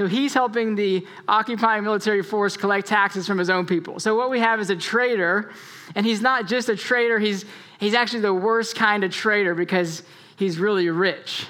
So 0.00 0.06
he's 0.06 0.32
helping 0.32 0.76
the 0.76 1.06
occupying 1.28 1.84
military 1.84 2.22
force 2.22 2.56
collect 2.56 2.86
taxes 2.86 3.26
from 3.26 3.36
his 3.36 3.50
own 3.50 3.66
people. 3.66 4.00
So 4.00 4.16
what 4.16 4.30
we 4.30 4.40
have 4.40 4.58
is 4.58 4.70
a 4.70 4.74
traitor, 4.74 5.52
and 5.94 6.06
he's 6.06 6.22
not 6.22 6.46
just 6.46 6.70
a 6.70 6.74
traitor, 6.74 7.18
he's, 7.18 7.44
he's 7.78 7.92
actually 7.92 8.20
the 8.20 8.32
worst 8.32 8.76
kind 8.76 9.04
of 9.04 9.12
traitor 9.12 9.54
because 9.54 10.02
he's 10.36 10.58
really 10.58 10.88
rich 10.88 11.44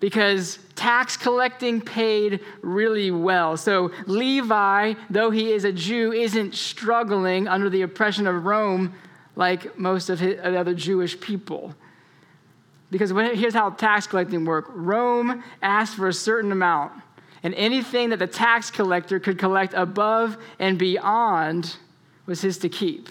because 0.00 0.58
tax 0.74 1.16
collecting 1.16 1.80
paid 1.80 2.40
really 2.60 3.12
well. 3.12 3.56
So 3.56 3.92
Levi, 4.06 4.94
though 5.08 5.30
he 5.30 5.52
is 5.52 5.62
a 5.62 5.70
Jew, 5.70 6.10
isn't 6.10 6.56
struggling 6.56 7.46
under 7.46 7.70
the 7.70 7.82
oppression 7.82 8.26
of 8.26 8.46
Rome 8.46 8.94
like 9.36 9.78
most 9.78 10.10
of 10.10 10.18
the 10.18 10.58
other 10.58 10.74
Jewish 10.74 11.20
people. 11.20 11.72
Because 12.90 13.12
when, 13.12 13.36
here's 13.36 13.54
how 13.54 13.70
tax 13.70 14.08
collecting 14.08 14.44
worked 14.44 14.70
Rome 14.74 15.44
asked 15.62 15.94
for 15.94 16.08
a 16.08 16.12
certain 16.12 16.50
amount, 16.50 16.92
and 17.42 17.54
anything 17.54 18.10
that 18.10 18.18
the 18.18 18.26
tax 18.26 18.70
collector 18.70 19.20
could 19.20 19.38
collect 19.38 19.74
above 19.74 20.36
and 20.58 20.78
beyond 20.78 21.76
was 22.26 22.40
his 22.40 22.58
to 22.58 22.68
keep. 22.68 23.08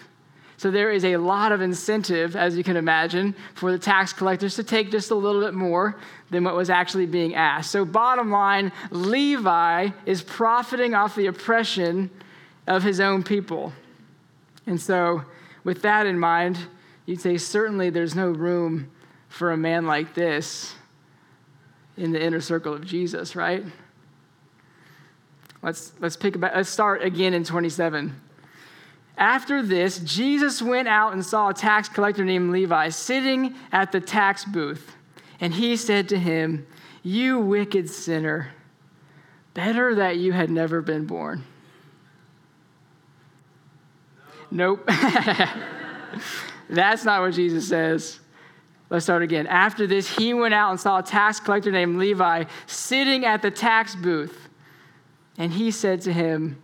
So 0.58 0.72
there 0.72 0.92
is 0.92 1.04
a 1.04 1.18
lot 1.18 1.52
of 1.52 1.62
incentive, 1.62 2.36
as 2.36 2.58
you 2.58 2.64
can 2.64 2.78
imagine, 2.78 3.36
for 3.56 3.72
the 3.72 3.80
tax 3.80 4.14
collectors 4.14 4.56
to 4.56 4.64
take 4.64 4.90
just 4.90 5.12
a 5.12 5.16
little 5.16 5.42
bit 5.42 5.54
more 5.54 5.98
than 6.30 6.44
what 6.44 6.56
was 6.56 6.70
actually 6.70 7.06
being 7.06 7.36
asked. 7.36 7.72
So, 7.72 7.84
bottom 7.84 8.32
line, 8.32 8.72
Levi 8.90 9.90
is 10.06 10.22
profiting 10.22 10.94
off 10.94 11.16
the 11.16 11.28
oppression 11.28 12.10
of 12.68 12.84
his 12.84 13.00
own 13.00 13.22
people. 13.22 13.74
And 14.66 14.80
so, 14.80 15.24
with 15.64 15.82
that 15.82 16.06
in 16.06 16.18
mind, 16.18 16.58
you'd 17.06 17.22
say 17.22 17.38
certainly 17.38 17.90
there's 17.90 18.16
no 18.16 18.30
room 18.30 18.90
for 19.28 19.52
a 19.52 19.58
man 19.58 19.86
like 19.86 20.14
this 20.14 20.74
in 21.98 22.12
the 22.12 22.24
inner 22.24 22.42
circle 22.42 22.74
of 22.74 22.86
Jesus, 22.86 23.36
right? 23.36 23.64
Let's, 25.66 25.94
let's 26.00 26.16
pick 26.16 26.36
about, 26.36 26.56
let's 26.56 26.70
start 26.70 27.02
again 27.02 27.34
in 27.34 27.44
27. 27.44 28.16
After 29.18 29.64
this, 29.64 29.98
Jesus 29.98 30.62
went 30.62 30.88
out 30.88 31.14
and 31.14 31.26
saw 31.26 31.50
a 31.50 31.56
tax 31.56 31.90
collector 31.90 32.24
named 32.24 32.52
Levi 32.52 32.90
sitting 32.90 33.56
at 33.72 33.92
the 33.92 34.00
tax 34.00 34.46
booth. 34.46 34.96
And 35.40 35.56
he 35.56 35.76
said 35.76 36.08
to 36.10 36.20
him, 36.20 36.68
You 37.02 37.40
wicked 37.40 37.90
sinner, 37.90 38.52
better 39.56 39.96
that 39.96 40.18
you 40.18 40.34
had 40.34 40.52
never 40.52 40.84
been 40.84 41.08
born. 41.08 41.44
Nope. 44.52 44.88
That's 46.70 47.04
not 47.04 47.22
what 47.22 47.34
Jesus 47.34 47.68
says. 47.68 48.20
Let's 48.92 49.06
start 49.06 49.24
again. 49.24 49.48
After 49.48 49.88
this, 49.88 50.16
he 50.16 50.36
went 50.36 50.54
out 50.54 50.70
and 50.70 50.80
saw 50.80 51.00
a 51.00 51.04
tax 51.04 51.40
collector 51.40 51.72
named 51.72 51.98
Levi 51.98 52.44
sitting 52.68 53.26
at 53.26 53.42
the 53.42 53.50
tax 53.50 53.96
booth. 53.96 54.45
And 55.38 55.54
he 55.54 55.72
said 55.72 56.02
to 56.02 56.14
him, 56.14 56.62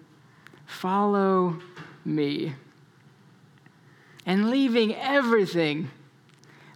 Follow 0.66 1.60
me. 2.06 2.54
And 4.26 4.50
leaving 4.50 4.96
everything, 4.96 5.90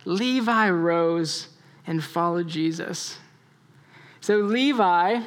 Levi 0.03 0.69
rose 0.69 1.47
and 1.87 2.03
followed 2.03 2.47
Jesus. 2.47 3.17
So, 4.19 4.37
Levi, 4.37 5.21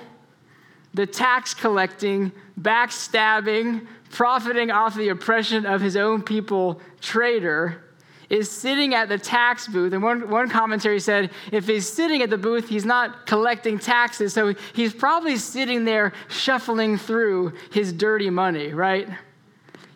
the 0.92 1.06
tax 1.06 1.54
collecting, 1.54 2.32
backstabbing, 2.60 3.86
profiting 4.10 4.70
off 4.70 4.94
the 4.94 5.08
oppression 5.08 5.66
of 5.66 5.80
his 5.80 5.96
own 5.96 6.22
people 6.22 6.80
traitor, 7.00 7.84
is 8.30 8.50
sitting 8.50 8.94
at 8.94 9.08
the 9.08 9.18
tax 9.18 9.66
booth. 9.66 9.92
And 9.92 10.02
one, 10.02 10.28
one 10.28 10.48
commentary 10.50 11.00
said 11.00 11.30
if 11.50 11.66
he's 11.66 11.90
sitting 11.90 12.22
at 12.22 12.30
the 12.30 12.38
booth, 12.38 12.68
he's 12.68 12.84
not 12.84 13.26
collecting 13.26 13.78
taxes. 13.78 14.34
So 14.34 14.54
he's 14.74 14.92
probably 14.92 15.36
sitting 15.36 15.84
there 15.84 16.12
shuffling 16.28 16.98
through 16.98 17.54
his 17.72 17.92
dirty 17.92 18.30
money, 18.30 18.72
right? 18.74 19.08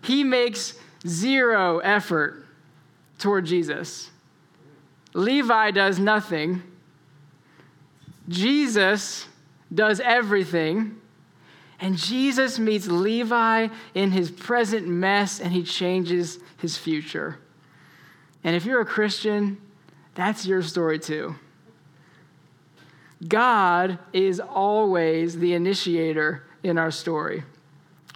He 0.02 0.24
makes 0.24 0.74
zero 1.06 1.78
effort 1.78 2.46
toward 3.18 3.44
Jesus. 3.44 4.10
Levi 5.14 5.70
does 5.70 5.98
nothing. 5.98 6.62
Jesus 8.28 9.26
does 9.72 10.00
everything. 10.00 10.98
And 11.80 11.96
Jesus 11.96 12.58
meets 12.58 12.86
Levi 12.86 13.68
in 13.94 14.12
his 14.12 14.30
present 14.30 14.86
mess 14.86 15.40
and 15.40 15.52
he 15.52 15.64
changes 15.64 16.38
his 16.58 16.76
future. 16.78 17.38
And 18.44 18.56
if 18.56 18.64
you're 18.64 18.80
a 18.80 18.86
Christian, 18.86 19.58
that's 20.14 20.46
your 20.46 20.62
story 20.62 20.98
too. 20.98 21.36
God 23.26 23.98
is 24.12 24.40
always 24.40 25.38
the 25.38 25.54
initiator 25.54 26.44
in 26.62 26.76
our 26.76 26.90
story. 26.90 27.44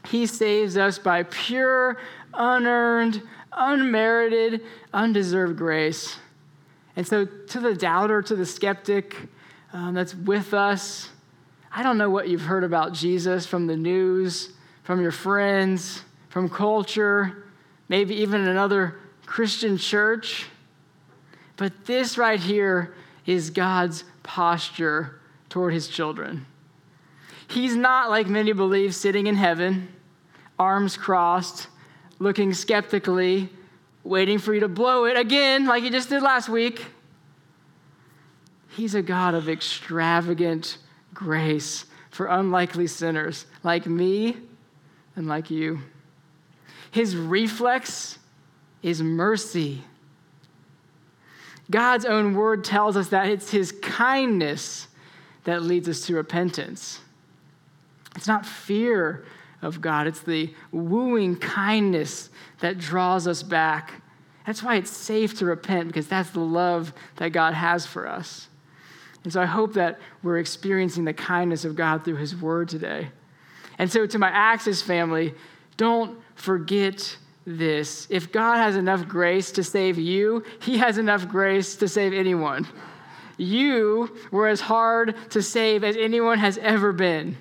He 0.08 0.26
saves 0.26 0.76
us 0.76 0.98
by 0.98 1.24
pure, 1.24 1.98
unearned, 2.34 3.22
unmerited, 3.52 4.62
undeserved 4.92 5.56
grace. 5.56 6.16
And 6.96 7.06
so, 7.06 7.24
to 7.24 7.60
the 7.60 7.74
doubter, 7.74 8.22
to 8.22 8.34
the 8.34 8.46
skeptic 8.46 9.16
um, 9.72 9.94
that's 9.94 10.14
with 10.14 10.54
us, 10.54 11.10
I 11.72 11.82
don't 11.82 11.98
know 11.98 12.10
what 12.10 12.28
you've 12.28 12.42
heard 12.42 12.64
about 12.64 12.92
Jesus 12.94 13.46
from 13.46 13.66
the 13.66 13.76
news, 13.76 14.52
from 14.82 15.00
your 15.00 15.10
friends, 15.10 16.02
from 16.28 16.48
culture, 16.48 17.44
maybe 17.88 18.14
even 18.16 18.46
another 18.46 18.96
Christian 19.26 19.76
church. 19.76 20.46
But 21.56 21.86
this 21.86 22.16
right 22.16 22.40
here 22.40 22.94
is 23.26 23.50
God's 23.50 24.04
posture 24.22 25.20
toward 25.48 25.74
his 25.74 25.88
children. 25.88 26.46
He's 27.48 27.76
not, 27.76 28.10
like 28.10 28.26
many 28.26 28.52
believe, 28.52 28.94
sitting 28.94 29.26
in 29.26 29.36
heaven, 29.36 29.88
arms 30.58 30.96
crossed, 30.96 31.68
looking 32.18 32.52
skeptically, 32.54 33.50
waiting 34.04 34.38
for 34.38 34.54
you 34.54 34.60
to 34.60 34.68
blow 34.68 35.04
it 35.04 35.16
again, 35.16 35.66
like 35.66 35.82
he 35.82 35.90
just 35.90 36.08
did 36.08 36.22
last 36.22 36.48
week. 36.48 36.86
He's 38.68 38.94
a 38.94 39.02
God 39.02 39.34
of 39.34 39.48
extravagant 39.48 40.78
grace 41.14 41.86
for 42.10 42.26
unlikely 42.26 42.86
sinners 42.86 43.46
like 43.62 43.86
me 43.86 44.36
and 45.14 45.26
like 45.26 45.50
you. 45.50 45.80
His 46.90 47.16
reflex 47.16 48.18
is 48.82 49.02
mercy. 49.02 49.82
God's 51.70 52.04
own 52.04 52.34
word 52.34 52.64
tells 52.64 52.96
us 52.96 53.08
that 53.08 53.28
it's 53.28 53.50
his 53.50 53.72
kindness 53.72 54.88
that 55.44 55.62
leads 55.62 55.88
us 55.88 56.06
to 56.06 56.14
repentance. 56.14 57.00
It's 58.14 58.28
not 58.28 58.46
fear 58.46 59.24
of 59.62 59.80
God, 59.80 60.06
it's 60.06 60.20
the 60.20 60.52
wooing 60.70 61.36
kindness 61.36 62.30
that 62.60 62.78
draws 62.78 63.26
us 63.26 63.42
back. 63.42 64.02
That's 64.46 64.62
why 64.62 64.76
it's 64.76 64.90
safe 64.90 65.38
to 65.38 65.46
repent, 65.46 65.88
because 65.88 66.06
that's 66.06 66.30
the 66.30 66.40
love 66.40 66.92
that 67.16 67.30
God 67.30 67.54
has 67.54 67.84
for 67.84 68.06
us. 68.06 68.48
And 69.24 69.32
so 69.32 69.42
I 69.42 69.46
hope 69.46 69.74
that 69.74 69.98
we're 70.22 70.38
experiencing 70.38 71.04
the 71.04 71.12
kindness 71.12 71.64
of 71.64 71.74
God 71.74 72.04
through 72.04 72.16
His 72.16 72.36
Word 72.36 72.68
today. 72.68 73.08
And 73.76 73.90
so, 73.90 74.06
to 74.06 74.18
my 74.20 74.28
Axis 74.28 74.82
family, 74.82 75.34
don't 75.76 76.18
forget 76.36 77.16
this. 77.46 78.06
If 78.10 78.32
God 78.32 78.56
has 78.56 78.76
enough 78.76 79.06
grace 79.06 79.52
to 79.52 79.62
save 79.62 79.98
you, 79.98 80.42
He 80.60 80.78
has 80.78 80.98
enough 80.98 81.28
grace 81.28 81.76
to 81.76 81.88
save 81.88 82.12
anyone. 82.12 82.66
You 83.38 84.16
were 84.30 84.48
as 84.48 84.60
hard 84.60 85.14
to 85.30 85.42
save 85.42 85.84
as 85.84 85.96
anyone 85.96 86.38
has 86.38 86.58
ever 86.58 86.92
been. 86.92 87.36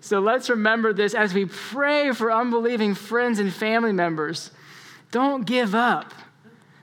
So 0.00 0.20
let's 0.20 0.50
remember 0.50 0.92
this 0.92 1.14
as 1.14 1.34
we 1.34 1.46
pray 1.46 2.12
for 2.12 2.30
unbelieving 2.30 2.94
friends 2.94 3.38
and 3.38 3.52
family 3.52 3.92
members. 3.92 4.50
Don't 5.10 5.46
give 5.46 5.74
up. 5.74 6.12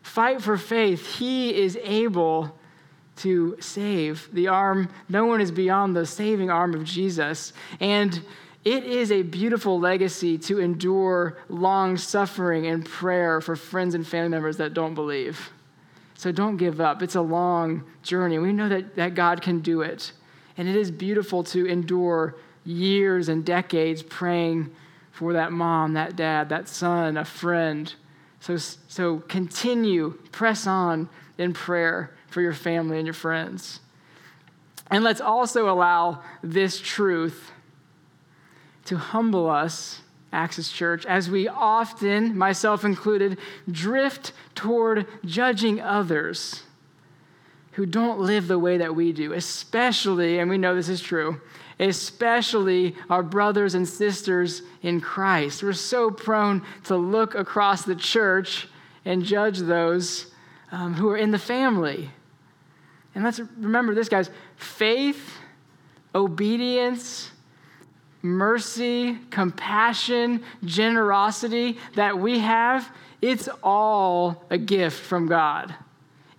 Fight 0.01 0.41
for 0.41 0.57
faith. 0.57 1.17
He 1.17 1.55
is 1.55 1.77
able 1.81 2.57
to 3.17 3.57
save. 3.59 4.29
The 4.33 4.47
arm, 4.47 4.89
no 5.07 5.25
one 5.25 5.41
is 5.41 5.51
beyond 5.51 5.95
the 5.95 6.05
saving 6.05 6.49
arm 6.49 6.73
of 6.73 6.83
Jesus. 6.83 7.53
And 7.79 8.21
it 8.65 8.83
is 8.83 9.11
a 9.11 9.21
beautiful 9.21 9.79
legacy 9.79 10.39
to 10.39 10.59
endure 10.59 11.37
long 11.49 11.97
suffering 11.97 12.65
and 12.65 12.83
prayer 12.83 13.39
for 13.39 13.55
friends 13.55 13.93
and 13.93 14.05
family 14.05 14.29
members 14.29 14.57
that 14.57 14.73
don't 14.73 14.95
believe. 14.95 15.51
So 16.15 16.31
don't 16.31 16.57
give 16.57 16.81
up. 16.81 17.03
It's 17.03 17.13
a 17.13 17.21
long 17.21 17.83
journey. 18.01 18.39
We 18.39 18.53
know 18.53 18.67
that, 18.67 18.95
that 18.95 19.13
God 19.13 19.43
can 19.43 19.59
do 19.59 19.81
it. 19.81 20.11
And 20.57 20.67
it 20.67 20.75
is 20.75 20.89
beautiful 20.89 21.43
to 21.45 21.67
endure 21.67 22.35
years 22.63 23.29
and 23.29 23.45
decades 23.45 24.01
praying 24.01 24.71
for 25.11 25.33
that 25.33 25.51
mom, 25.51 25.93
that 25.93 26.15
dad, 26.15 26.49
that 26.49 26.67
son, 26.67 27.17
a 27.17 27.25
friend. 27.25 27.93
So, 28.39 28.57
so 28.57 29.19
continue, 29.19 30.17
press 30.31 30.65
on 30.65 31.07
in 31.37 31.53
prayer 31.53 32.15
for 32.27 32.41
your 32.41 32.53
family 32.53 32.97
and 32.97 33.05
your 33.05 33.13
friends. 33.13 33.79
And 34.89 35.03
let's 35.03 35.21
also 35.21 35.69
allow 35.69 36.23
this 36.41 36.79
truth 36.79 37.51
to 38.85 38.97
humble 38.97 39.49
us, 39.49 40.01
Axis 40.31 40.71
Church, 40.71 41.05
as 41.05 41.29
we 41.29 41.47
often, 41.47 42.37
myself 42.37 42.83
included, 42.83 43.37
drift 43.71 44.33
toward 44.53 45.07
judging 45.25 45.81
others 45.81 46.63
who 47.73 47.85
don't 47.85 48.19
live 48.19 48.47
the 48.47 48.59
way 48.59 48.77
that 48.77 48.95
we 48.95 49.11
do, 49.11 49.33
especially, 49.33 50.39
and 50.39 50.49
we 50.49 50.57
know 50.57 50.75
this 50.75 50.89
is 50.89 51.01
true, 51.01 51.41
especially 51.79 52.95
our 53.09 53.21
brothers 53.21 53.75
and 53.75 53.87
sisters 53.87 54.61
in 54.81 55.01
Christ. 55.01 55.61
We're 55.61 55.73
so 55.73 56.09
prone 56.09 56.61
to 56.85 56.95
look 56.95 57.35
across 57.35 57.83
the 57.83 57.95
church 57.95 58.67
and 59.03 59.23
judge 59.23 59.59
those 59.59 60.31
um, 60.71 60.93
who 60.93 61.09
are 61.09 61.17
in 61.17 61.31
the 61.31 61.39
family. 61.39 62.09
And 63.13 63.23
let's 63.23 63.39
remember 63.57 63.93
this, 63.93 64.09
guys 64.09 64.29
faith, 64.57 65.37
obedience, 66.13 67.31
mercy, 68.25 69.17
compassion, 69.29 70.43
generosity 70.63 71.77
that 71.95 72.17
we 72.17 72.39
have, 72.39 72.91
it's 73.21 73.47
all 73.63 74.43
a 74.49 74.57
gift 74.57 74.99
from 74.99 75.27
God. 75.27 75.73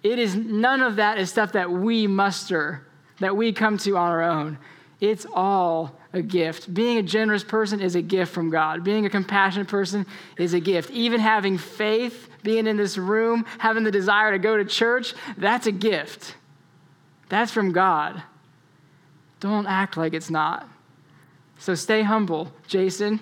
It 0.03 0.19
is 0.19 0.35
none 0.37 0.83
of 0.83 0.97
that 0.97 1.19
is 1.19 1.31
stuff 1.31 1.53
that 1.53 1.71
we 1.71 2.07
muster, 2.07 2.87
that 3.21 3.37
we 3.37 3.53
come 3.53 3.79
to 3.79 3.97
on 3.97 4.11
our 4.11 4.23
own. 4.23 4.59
It's 5.01 5.27
all 5.35 5.97
a 6.13 6.23
gift. 6.23 6.73
Being 6.73 6.99
a 6.99 7.03
generous 7.03 7.45
person 7.45 7.81
is 7.81 7.95
a 7.95 8.03
gift 8.03 8.33
from 8.33 8.51
God. 8.51 8.83
Being 8.83 9.05
a 9.05 9.11
compassionate 9.11 9.69
person 9.69 10.07
is 10.39 10.55
a 10.55 10.61
gift. 10.61 10.91
Even 10.91 11.21
having 11.21 11.59
faith, 11.59 12.29
being 12.43 12.67
in 12.67 12.77
this 12.77 12.97
room, 12.97 13.45
having 13.59 13.85
the 13.85 13.91
desire 13.91 14.33
to 14.33 14.39
go 14.39 14.57
to 14.57 14.65
church, 14.65 15.15
that's 15.37 15.67
a 15.67 15.73
gift. 15.73 16.37
That's 17.29 17.53
from 17.53 17.73
God. 17.73 18.23
Don't 19.41 19.67
act 19.67 19.97
like 19.97 20.15
it's 20.15 20.31
not. 20.31 20.69
So 21.59 21.75
stay 21.75 22.03
humble, 22.03 22.53
Jason, 22.67 23.21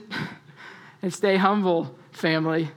and 1.02 1.12
stay 1.12 1.36
humble, 1.36 1.94
family. 2.12 2.70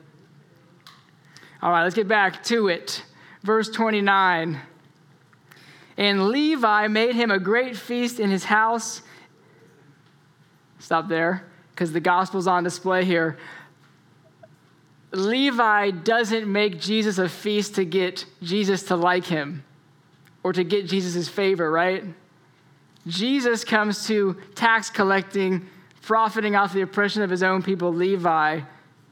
All 1.61 1.71
right, 1.71 1.83
let's 1.83 1.95
get 1.95 2.07
back 2.07 2.43
to 2.45 2.67
it. 2.67 3.03
Verse 3.43 3.69
29. 3.69 4.59
And 5.97 6.27
Levi 6.27 6.87
made 6.87 7.15
him 7.15 7.31
a 7.31 7.39
great 7.39 7.75
feast 7.75 8.19
in 8.19 8.29
his 8.29 8.43
house. 8.43 9.01
Stop 10.79 11.07
there, 11.07 11.47
because 11.71 11.91
the 11.91 11.99
gospel's 11.99 12.45
on 12.45 12.63
display 12.63 13.03
here. 13.03 13.37
Levi 15.11 15.91
doesn't 15.91 16.51
make 16.51 16.79
Jesus 16.79 17.17
a 17.17 17.27
feast 17.27 17.75
to 17.75 17.85
get 17.85 18.25
Jesus 18.43 18.83
to 18.83 18.95
like 18.95 19.25
him 19.25 19.63
or 20.43 20.53
to 20.53 20.63
get 20.63 20.85
Jesus' 20.85 21.27
favor, 21.27 21.71
right? 21.71 22.03
Jesus 23.07 23.63
comes 23.63 24.05
to 24.07 24.37
tax 24.53 24.89
collecting, 24.89 25.67
profiting 26.01 26.55
off 26.55 26.73
the 26.73 26.81
oppression 26.81 27.21
of 27.21 27.29
his 27.29 27.41
own 27.41 27.63
people, 27.63 27.93
Levi, 27.93 28.61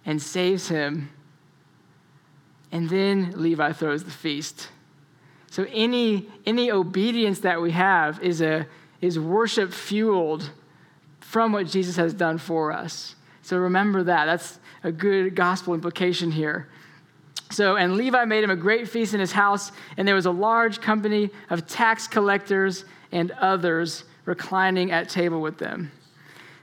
and 0.06 0.22
saves 0.22 0.68
him. 0.68 1.10
And 2.72 2.90
then 2.90 3.34
Levi 3.36 3.72
throws 3.72 4.04
the 4.04 4.12
feast. 4.12 4.70
So 5.50 5.66
any, 5.72 6.28
any 6.46 6.72
obedience 6.72 7.40
that 7.40 7.62
we 7.62 7.72
have 7.72 8.22
is, 8.22 8.42
a, 8.42 8.68
is 9.00 9.18
worship 9.18 9.72
fueled 9.72 10.52
from 11.22 11.54
what 11.54 11.68
Jesus 11.68 11.96
has 11.96 12.14
done 12.14 12.38
for 12.38 12.72
us. 12.74 13.16
So 13.42 13.58
remember 13.58 14.04
that. 14.04 14.26
That's 14.26 14.60
a 14.84 14.92
good 14.92 15.36
gospel 15.36 15.74
implication 15.74 16.32
here. 16.32 16.68
So, 17.52 17.78
and 17.78 17.96
Levi 17.96 18.26
made 18.26 18.44
him 18.44 18.50
a 18.50 18.56
great 18.56 18.90
feast 18.90 19.14
in 19.14 19.20
his 19.20 19.32
house, 19.32 19.72
and 19.98 20.08
there 20.08 20.16
was 20.16 20.26
a 20.26 20.32
large 20.32 20.82
company 20.82 21.30
of 21.50 21.68
tax 21.68 22.08
collectors 22.08 22.86
and 23.12 23.32
others 23.32 24.04
reclining 24.26 24.92
at 24.92 25.10
table 25.10 25.42
with 25.42 25.58
them. 25.58 25.92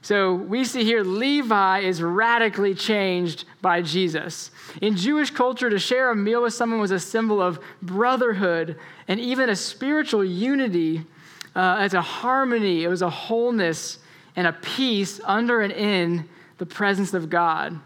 So 0.03 0.35
we 0.35 0.65
see 0.65 0.83
here 0.83 1.05
Levi 1.05 1.81
is 1.81 2.03
radically 2.03 2.75
changed 2.75 3.45
by 3.61 3.83
Jesus. 3.83 4.51
In 4.81 4.97
Jewish 4.97 5.31
culture, 5.31 5.71
to 5.71 5.79
share 5.79 6.11
a 6.11 6.17
meal 6.17 6.43
with 6.43 6.55
someone 6.55 6.81
was 6.81 6.91
a 6.91 6.99
symbol 6.99 7.41
of 7.41 7.61
brotherhood 7.81 8.79
and 9.07 9.21
even 9.21 9.49
a 9.49 9.57
spiritual 9.57 10.25
unity. 10.25 11.07
Uh, 11.55 11.77
as 11.79 11.95
a 11.95 12.01
harmony, 12.01 12.83
it 12.83 12.89
was 12.89 13.03
a 13.03 13.11
wholeness 13.11 14.01
and 14.35 14.47
a 14.47 14.53
peace 14.53 15.21
under 15.23 15.61
and 15.61 15.73
in 15.73 16.29
the 16.59 16.67
presence 16.67 17.15
of 17.15 17.31
God. 17.31 17.79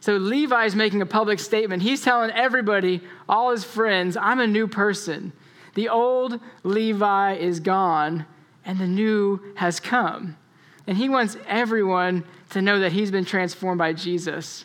So 0.00 0.16
Levi 0.16 0.64
is 0.64 0.74
making 0.76 1.02
a 1.02 1.06
public 1.06 1.40
statement. 1.40 1.82
He's 1.82 2.02
telling 2.02 2.30
everybody, 2.30 3.00
all 3.28 3.50
his 3.50 3.64
friends, 3.64 4.16
I'm 4.16 4.40
a 4.40 4.46
new 4.46 4.68
person. 4.68 5.32
The 5.74 5.88
old 5.88 6.40
Levi 6.62 7.34
is 7.34 7.60
gone, 7.60 8.26
and 8.64 8.78
the 8.78 8.86
new 8.86 9.40
has 9.56 9.80
come. 9.80 10.36
And 10.86 10.96
he 10.96 11.08
wants 11.08 11.36
everyone 11.46 12.24
to 12.50 12.62
know 12.62 12.80
that 12.80 12.92
he's 12.92 13.10
been 13.10 13.24
transformed 13.24 13.78
by 13.78 13.92
Jesus. 13.92 14.64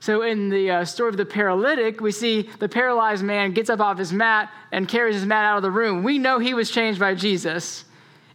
So, 0.00 0.20
in 0.20 0.50
the 0.50 0.70
uh, 0.70 0.84
story 0.84 1.08
of 1.08 1.16
the 1.16 1.24
paralytic, 1.24 2.00
we 2.00 2.12
see 2.12 2.50
the 2.58 2.68
paralyzed 2.68 3.24
man 3.24 3.52
gets 3.52 3.70
up 3.70 3.80
off 3.80 3.96
his 3.96 4.12
mat 4.12 4.52
and 4.70 4.86
carries 4.86 5.14
his 5.14 5.24
mat 5.24 5.46
out 5.46 5.56
of 5.56 5.62
the 5.62 5.70
room. 5.70 6.02
We 6.02 6.18
know 6.18 6.38
he 6.38 6.52
was 6.52 6.70
changed 6.70 7.00
by 7.00 7.14
Jesus. 7.14 7.86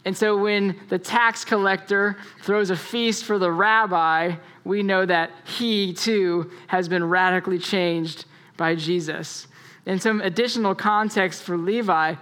And 0.04 0.16
so, 0.16 0.36
when 0.36 0.78
the 0.88 0.98
tax 0.98 1.44
collector 1.44 2.16
throws 2.42 2.70
a 2.70 2.76
feast 2.76 3.24
for 3.24 3.38
the 3.38 3.52
rabbi, 3.52 4.36
we 4.64 4.82
know 4.82 5.04
that 5.04 5.30
he 5.44 5.92
too 5.92 6.50
has 6.68 6.88
been 6.88 7.04
radically 7.08 7.58
changed 7.58 8.24
by 8.56 8.74
Jesus. 8.74 9.46
And 9.86 10.00
some 10.00 10.20
additional 10.20 10.74
context 10.74 11.42
for 11.42 11.56
Levi 11.56 12.14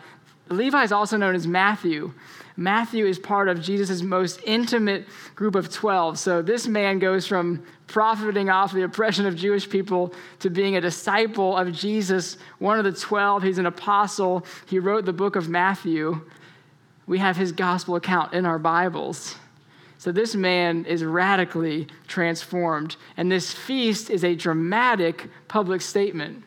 Levi 0.50 0.82
is 0.82 0.92
also 0.92 1.16
known 1.16 1.34
as 1.34 1.46
Matthew. 1.46 2.12
Matthew 2.56 3.06
is 3.06 3.18
part 3.18 3.48
of 3.48 3.60
Jesus' 3.60 4.02
most 4.02 4.40
intimate 4.44 5.06
group 5.34 5.54
of 5.54 5.70
12. 5.70 6.18
So 6.18 6.42
this 6.42 6.66
man 6.66 6.98
goes 6.98 7.26
from 7.26 7.62
profiting 7.86 8.50
off 8.50 8.72
the 8.72 8.82
oppression 8.82 9.26
of 9.26 9.36
Jewish 9.36 9.68
people 9.68 10.12
to 10.40 10.50
being 10.50 10.76
a 10.76 10.80
disciple 10.80 11.56
of 11.56 11.72
Jesus, 11.72 12.36
one 12.58 12.78
of 12.78 12.84
the 12.84 12.92
12. 12.92 13.42
He's 13.42 13.58
an 13.58 13.66
apostle. 13.66 14.44
He 14.66 14.78
wrote 14.78 15.04
the 15.04 15.12
book 15.12 15.36
of 15.36 15.48
Matthew. 15.48 16.20
We 17.08 17.18
have 17.18 17.38
his 17.38 17.52
gospel 17.52 17.96
account 17.96 18.34
in 18.34 18.44
our 18.44 18.58
Bibles. 18.58 19.34
So 19.96 20.12
this 20.12 20.34
man 20.34 20.84
is 20.84 21.02
radically 21.02 21.88
transformed. 22.06 22.96
And 23.16 23.32
this 23.32 23.50
feast 23.50 24.10
is 24.10 24.22
a 24.22 24.34
dramatic 24.34 25.28
public 25.48 25.80
statement. 25.80 26.44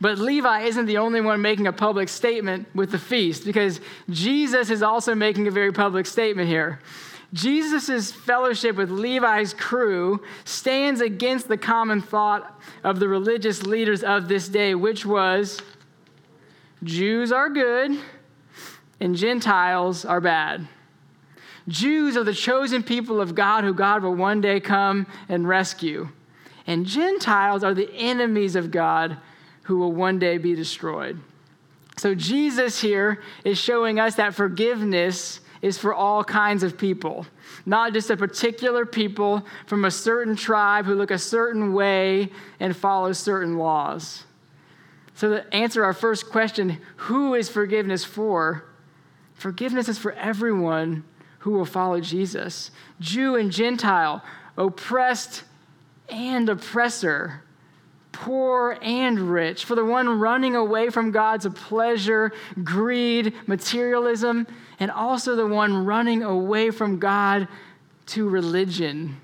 But 0.00 0.18
Levi 0.18 0.62
isn't 0.62 0.86
the 0.86 0.98
only 0.98 1.20
one 1.20 1.40
making 1.40 1.68
a 1.68 1.72
public 1.72 2.08
statement 2.08 2.66
with 2.74 2.90
the 2.90 2.98
feast 2.98 3.44
because 3.44 3.80
Jesus 4.10 4.68
is 4.68 4.82
also 4.82 5.14
making 5.14 5.46
a 5.46 5.50
very 5.50 5.70
public 5.70 6.06
statement 6.06 6.48
here. 6.48 6.80
Jesus' 7.32 8.10
fellowship 8.10 8.74
with 8.74 8.90
Levi's 8.90 9.54
crew 9.54 10.22
stands 10.44 11.00
against 11.00 11.46
the 11.46 11.56
common 11.56 12.02
thought 12.02 12.60
of 12.82 12.98
the 12.98 13.08
religious 13.08 13.62
leaders 13.62 14.02
of 14.02 14.28
this 14.28 14.48
day, 14.48 14.74
which 14.74 15.06
was 15.06 15.60
Jews 16.82 17.30
are 17.30 17.48
good 17.48 17.98
and 19.02 19.16
Gentiles 19.16 20.04
are 20.04 20.20
bad. 20.20 20.68
Jews 21.66 22.16
are 22.16 22.22
the 22.22 22.32
chosen 22.32 22.84
people 22.84 23.20
of 23.20 23.34
God 23.34 23.64
who 23.64 23.74
God 23.74 24.04
will 24.04 24.14
one 24.14 24.40
day 24.40 24.60
come 24.60 25.08
and 25.28 25.46
rescue. 25.46 26.08
And 26.68 26.86
Gentiles 26.86 27.64
are 27.64 27.74
the 27.74 27.92
enemies 27.94 28.54
of 28.54 28.70
God 28.70 29.16
who 29.64 29.78
will 29.78 29.90
one 29.90 30.20
day 30.20 30.38
be 30.38 30.54
destroyed. 30.54 31.18
So, 31.96 32.14
Jesus 32.14 32.80
here 32.80 33.20
is 33.44 33.58
showing 33.58 33.98
us 33.98 34.14
that 34.14 34.34
forgiveness 34.34 35.40
is 35.62 35.78
for 35.78 35.92
all 35.92 36.22
kinds 36.22 36.62
of 36.62 36.78
people, 36.78 37.26
not 37.66 37.92
just 37.92 38.08
a 38.08 38.16
particular 38.16 38.86
people 38.86 39.44
from 39.66 39.84
a 39.84 39.90
certain 39.90 40.36
tribe 40.36 40.84
who 40.84 40.94
look 40.94 41.10
a 41.10 41.18
certain 41.18 41.72
way 41.72 42.30
and 42.60 42.76
follow 42.76 43.12
certain 43.12 43.58
laws. 43.58 44.24
So, 45.14 45.30
to 45.30 45.54
answer 45.54 45.84
our 45.84 45.92
first 45.92 46.30
question, 46.30 46.78
who 46.96 47.34
is 47.34 47.48
forgiveness 47.48 48.04
for? 48.04 48.64
Forgiveness 49.42 49.88
is 49.88 49.98
for 49.98 50.12
everyone 50.12 51.02
who 51.40 51.50
will 51.50 51.64
follow 51.64 52.00
Jesus 52.00 52.70
Jew 53.00 53.34
and 53.34 53.50
Gentile, 53.50 54.22
oppressed 54.56 55.42
and 56.08 56.48
oppressor 56.48 57.42
poor 58.12 58.78
and 58.80 59.18
rich, 59.18 59.64
for 59.64 59.74
the 59.74 59.84
one 59.84 60.20
running 60.20 60.54
away 60.54 60.90
from 60.90 61.10
God's 61.10 61.48
pleasure, 61.54 62.30
greed, 62.62 63.34
materialism, 63.48 64.46
and 64.78 64.92
also 64.92 65.34
the 65.34 65.48
one 65.48 65.86
running 65.86 66.22
away 66.22 66.70
from 66.70 67.00
God 67.00 67.48
to 68.06 68.28
religion. 68.28 69.16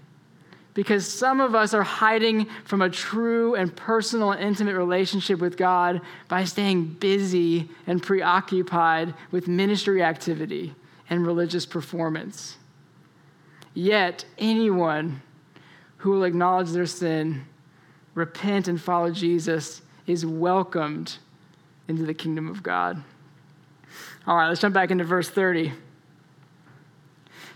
Because 0.74 1.06
some 1.06 1.40
of 1.40 1.54
us 1.54 1.74
are 1.74 1.82
hiding 1.82 2.46
from 2.64 2.82
a 2.82 2.90
true 2.90 3.54
and 3.54 3.74
personal 3.74 4.32
and 4.32 4.40
intimate 4.40 4.76
relationship 4.76 5.40
with 5.40 5.56
God 5.56 6.00
by 6.28 6.44
staying 6.44 6.84
busy 6.84 7.68
and 7.86 8.02
preoccupied 8.02 9.14
with 9.30 9.48
ministry 9.48 10.02
activity 10.02 10.74
and 11.10 11.26
religious 11.26 11.66
performance. 11.66 12.56
Yet, 13.74 14.24
anyone 14.38 15.22
who 15.98 16.10
will 16.10 16.24
acknowledge 16.24 16.70
their 16.70 16.86
sin 16.86 17.44
repent 18.14 18.68
and 18.68 18.80
follow 18.80 19.10
Jesus 19.10 19.82
is 20.06 20.24
welcomed 20.24 21.18
into 21.86 22.04
the 22.04 22.14
kingdom 22.14 22.48
of 22.48 22.62
God. 22.62 23.02
All 24.26 24.36
right, 24.36 24.48
let's 24.48 24.60
jump 24.60 24.74
back 24.74 24.90
into 24.90 25.04
verse 25.04 25.28
30. 25.28 25.72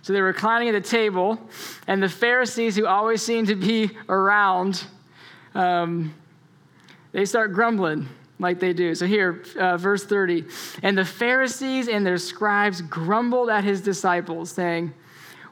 So 0.03 0.12
they're 0.12 0.25
reclining 0.25 0.69
at 0.69 0.73
the 0.73 0.88
table, 0.88 1.38
and 1.87 2.03
the 2.03 2.09
Pharisees, 2.09 2.77
who 2.77 2.87
always 2.87 3.23
seem 3.23 3.47
to 3.47 3.55
be 3.55 3.91
around, 4.09 4.85
um, 5.55 6.15
they 7.12 7.25
start 7.25 7.53
grumbling 7.53 8.09
like 8.38 8.59
they 8.59 8.73
do. 8.73 8.95
So 8.95 9.07
here, 9.07 9.45
uh, 9.57 9.77
verse 9.77 10.05
30. 10.05 10.45
And 10.83 10.99
the 10.99 11.05
Pharisees 11.05 11.88
and 11.88 12.05
their 12.05 12.19
scribes 12.19 12.83
grumbled 12.83 13.49
at 13.49 13.62
his 13.62 13.81
disciples, 13.81 14.51
saying, 14.51 14.93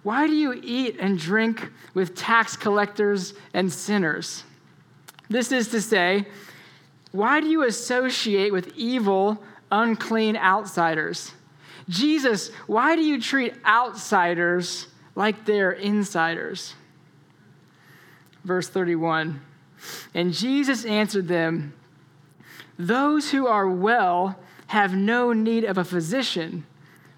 Why 0.03 0.27
do 0.27 0.35
you 0.35 0.61
eat 0.65 0.97
and 0.99 1.17
drink 1.17 1.71
with 1.95 2.17
tax 2.17 2.57
collectors 2.57 3.35
and 3.55 3.73
sinners? 3.73 4.43
This 5.29 5.53
is 5.53 5.69
to 5.69 5.81
say, 5.81 6.27
why 7.13 7.41
do 7.41 7.49
you 7.49 7.65
associate 7.65 8.53
with 8.53 8.73
evil, 8.77 9.43
unclean 9.71 10.37
outsiders? 10.37 11.33
Jesus, 11.91 12.51
why 12.69 12.95
do 12.95 13.03
you 13.03 13.21
treat 13.21 13.55
outsiders 13.67 14.87
like 15.17 15.45
they're 15.45 15.73
insiders? 15.73 16.75
Verse 18.45 18.69
31 18.69 19.41
And 20.15 20.33
Jesus 20.33 20.85
answered 20.85 21.27
them, 21.27 21.75
Those 22.79 23.31
who 23.33 23.47
are 23.47 23.69
well 23.69 24.39
have 24.69 24.95
no 24.95 25.33
need 25.33 25.65
of 25.65 25.79
a 25.79 25.85
physician, 25.85 26.65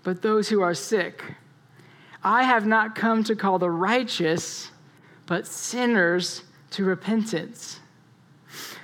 but 0.02 0.22
those 0.22 0.48
who 0.48 0.62
are 0.62 0.74
sick. 0.74 1.22
I 2.24 2.44
have 2.44 2.66
not 2.66 2.94
come 2.94 3.22
to 3.24 3.36
call 3.36 3.58
the 3.58 3.70
righteous, 3.70 4.70
but 5.26 5.46
sinners 5.46 6.44
to 6.70 6.84
repentance. 6.84 7.80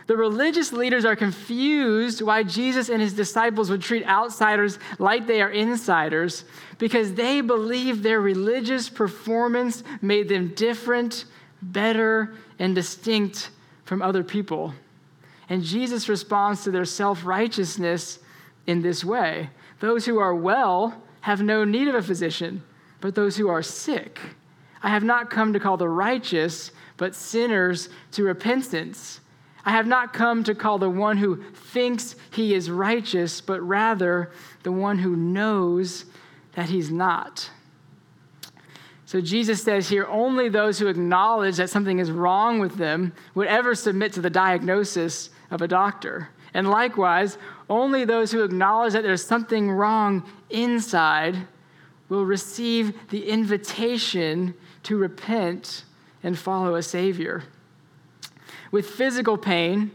The 0.09 0.17
religious 0.17 0.73
leaders 0.73 1.05
are 1.05 1.15
confused 1.15 2.23
why 2.23 2.43
Jesus 2.43 2.89
and 2.89 3.01
his 3.03 3.13
disciples 3.13 3.69
would 3.69 3.83
treat 3.83 4.07
outsiders 4.07 4.79
like 4.99 5.27
they 5.27 5.43
are 5.43 5.51
insiders 5.51 6.45
because 6.79 7.13
they 7.13 7.43
believe 7.43 8.03
their 8.03 8.23
religious 8.23 8.89
performance 8.89 9.85
made 10.01 10.31
them 10.31 10.55
different, 10.55 11.27
better, 11.61 12.35
and 12.59 12.75
distinct 12.75 13.51
from 13.85 14.01
other 14.01 14.25
people. 14.25 14.73
And 15.51 15.63
Jesus 15.63 16.09
responds 16.09 16.65
to 16.65 16.71
their 16.71 16.87
self 16.87 17.27
righteousness 17.27 18.19
in 18.67 18.81
this 18.81 19.05
way 19.05 19.51
Those 19.81 20.07
who 20.07 20.19
are 20.19 20.35
well 20.35 21.03
have 21.21 21.43
no 21.43 21.65
need 21.65 21.87
of 21.87 21.95
a 21.95 22.03
physician, 22.03 22.63
but 23.03 23.15
those 23.15 23.37
who 23.37 23.49
are 23.49 23.63
sick. 23.63 24.19
I 24.83 24.89
have 24.89 25.05
not 25.05 25.29
come 25.29 25.53
to 25.53 25.61
call 25.61 25.77
the 25.77 25.89
righteous, 25.91 26.71
but 26.97 27.15
sinners 27.15 27.91
to 28.13 28.25
repentance. 28.25 29.21
I 29.65 29.71
have 29.73 29.87
not 29.87 30.13
come 30.13 30.45
to 30.45 30.55
call 30.55 30.79
the 30.79 30.91
one 30.91 31.17
who 31.17 31.43
thinks 31.53 32.17
he 32.31 32.55
is 32.55 32.71
righteous, 32.71 33.41
but 33.41 33.61
rather 33.61 34.31
the 34.63 34.73
one 34.73 34.99
who 34.99 35.17
knows 35.17 36.07
that 36.55 36.69
he's 36.69 36.91
not. 36.91 37.51
So 39.05 39.21
Jesus 39.21 39.63
says 39.63 39.89
here 39.89 40.07
only 40.07 40.49
those 40.49 40.79
who 40.79 40.87
acknowledge 40.89 41.57
that 41.57 41.71
something 41.71 41.99
is 41.99 42.11
wrong 42.11 42.61
with 42.61 42.77
them 42.77 43.13
would 43.35 43.49
ever 43.49 43.75
submit 43.75 44.13
to 44.15 44.21
the 44.21 44.31
diagnosis 44.31 45.31
of 45.51 45.63
a 45.63 45.69
doctor. 45.69 46.29
And 46.55 46.69
likewise, 46.69 47.39
only 47.71 48.05
those 48.05 48.33
who 48.33 48.43
acknowledge 48.45 48.93
that 48.93 49.03
there's 49.03 49.25
something 49.25 49.71
wrong 49.71 50.31
inside 50.51 51.37
will 52.09 52.25
receive 52.25 53.09
the 53.11 53.29
invitation 53.29 54.55
to 54.83 54.97
repent 54.97 55.85
and 56.23 56.39
follow 56.39 56.75
a 56.75 56.83
Savior 56.83 57.45
with 58.71 58.89
physical 58.89 59.37
pain, 59.39 59.91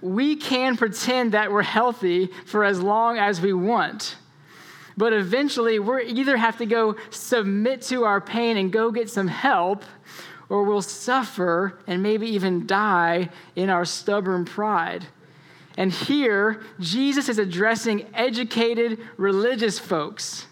we 0.00 0.36
can 0.36 0.76
pretend 0.76 1.32
that 1.32 1.50
we're 1.50 1.62
healthy 1.62 2.28
for 2.44 2.64
as 2.64 2.80
long 2.80 3.18
as 3.18 3.40
we 3.40 3.52
want. 3.52 4.16
But 4.96 5.12
eventually, 5.12 5.78
we 5.78 6.04
either 6.04 6.36
have 6.36 6.58
to 6.58 6.66
go 6.66 6.96
submit 7.10 7.82
to 7.82 8.04
our 8.04 8.20
pain 8.20 8.56
and 8.56 8.72
go 8.72 8.90
get 8.90 9.10
some 9.10 9.28
help, 9.28 9.84
or 10.48 10.64
we'll 10.64 10.82
suffer 10.82 11.78
and 11.86 12.02
maybe 12.02 12.28
even 12.28 12.66
die 12.66 13.28
in 13.56 13.68
our 13.68 13.84
stubborn 13.84 14.44
pride. 14.44 15.06
And 15.76 15.92
here, 15.92 16.62
Jesus 16.80 17.28
is 17.28 17.38
addressing 17.38 18.06
educated 18.14 19.00
religious 19.18 19.78
folks. 19.78 20.46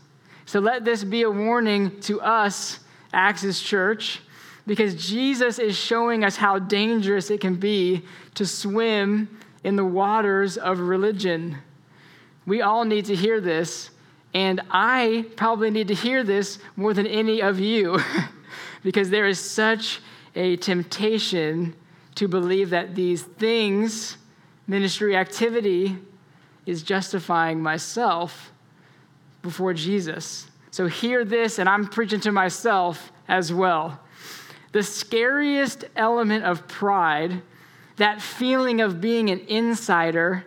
So 0.45 0.61
let 0.61 0.85
this 0.85 1.05
be 1.05 1.23
a 1.23 1.31
warning 1.31 1.99
to 2.03 2.21
us, 2.21 2.81
Axis 3.15 3.63
Church, 3.63 4.21
because 4.67 4.95
Jesus 4.95 5.59
is 5.59 5.77
showing 5.77 6.25
us 6.25 6.37
how 6.37 6.59
dangerous 6.59 7.31
it 7.31 7.41
can 7.41 7.57
be 7.57 8.03
to 8.35 8.47
swim 8.47 9.29
in 9.63 9.77
the 9.77 9.85
waters 9.85 10.57
of 10.57 10.79
religion. 10.79 11.59
We 12.47 12.63
all 12.63 12.85
need 12.85 13.07
to 13.07 13.15
hear 13.15 13.41
this, 13.41 13.91
and 14.33 14.61
I 14.71 15.27
probably 15.37 15.71
need 15.71 15.89
to 15.89 15.95
hear 15.95 16.25
this 16.25 16.59
more 16.77 16.95
than 16.95 17.07
any 17.07 17.41
of 17.41 17.61
you 17.61 17.99
because 18.83 19.11
there 19.11 19.27
is 19.27 19.39
such 19.39 20.01
a 20.35 20.57
temptation 20.57 21.75
to 22.17 22.29
believe 22.29 22.71
that 22.71 22.95
these 22.95 23.23
things, 23.23 24.17
ministry 24.67 25.17
activity, 25.17 25.99
is 26.67 26.83
justifying 26.83 27.61
myself 27.61 28.53
before 29.43 29.75
Jesus. 29.75 30.47
So 30.71 30.87
hear 30.87 31.25
this, 31.25 31.59
and 31.59 31.69
I'm 31.69 31.87
preaching 31.87 32.21
to 32.21 32.33
myself 32.33 33.13
as 33.29 33.53
well. 33.53 34.01
The 34.75 34.83
scariest 34.83 35.85
element 35.95 36.43
of 36.43 36.67
pride, 36.67 37.43
that 37.95 38.21
feeling 38.21 38.81
of 38.81 39.01
being 39.01 39.31
an 39.31 39.39
insider, 39.47 40.45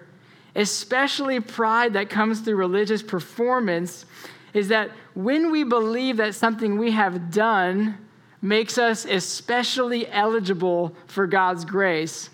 especially 0.53 1.39
pride 1.39 1.93
that 1.93 2.09
comes 2.09 2.41
through 2.41 2.57
religious 2.57 3.01
performance, 3.01 4.05
is 4.53 4.67
that 4.67 4.91
when 5.13 5.49
we 5.49 5.63
believe 5.63 6.17
that 6.17 6.35
something 6.35 6.77
we 6.77 6.91
have 6.91 7.31
done 7.31 7.97
makes 8.41 8.77
us 8.77 9.05
especially 9.05 10.09
eligible 10.09 10.93
for 11.05 11.25
God's 11.25 11.63
grace, 11.63 12.29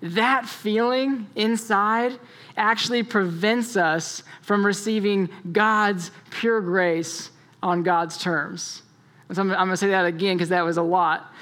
that 0.00 0.46
feeling 0.46 1.26
inside 1.34 2.20
actually 2.56 3.02
prevents 3.02 3.76
us 3.76 4.22
from 4.42 4.64
receiving 4.64 5.28
God's 5.50 6.12
pure 6.30 6.60
grace 6.60 7.32
on 7.64 7.82
God's 7.82 8.16
terms. 8.16 8.83
So 9.32 9.40
I'm, 9.40 9.50
I'm 9.50 9.56
going 9.56 9.70
to 9.70 9.76
say 9.76 9.88
that 9.88 10.04
again 10.04 10.36
because 10.36 10.50
that 10.50 10.64
was 10.64 10.76
a 10.76 10.82
lot. 10.82 11.32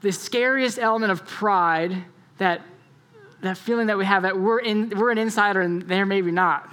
The 0.00 0.12
scariest 0.12 0.78
element 0.78 1.12
of 1.12 1.26
pride, 1.26 2.04
that, 2.38 2.62
that 3.42 3.58
feeling 3.58 3.88
that 3.88 3.98
we 3.98 4.04
have 4.04 4.22
that 4.22 4.38
we're, 4.38 4.60
in, 4.60 4.90
we're 4.90 5.10
an 5.10 5.18
insider 5.18 5.60
and 5.60 5.82
they're 5.82 6.06
maybe 6.06 6.30
not. 6.30 6.70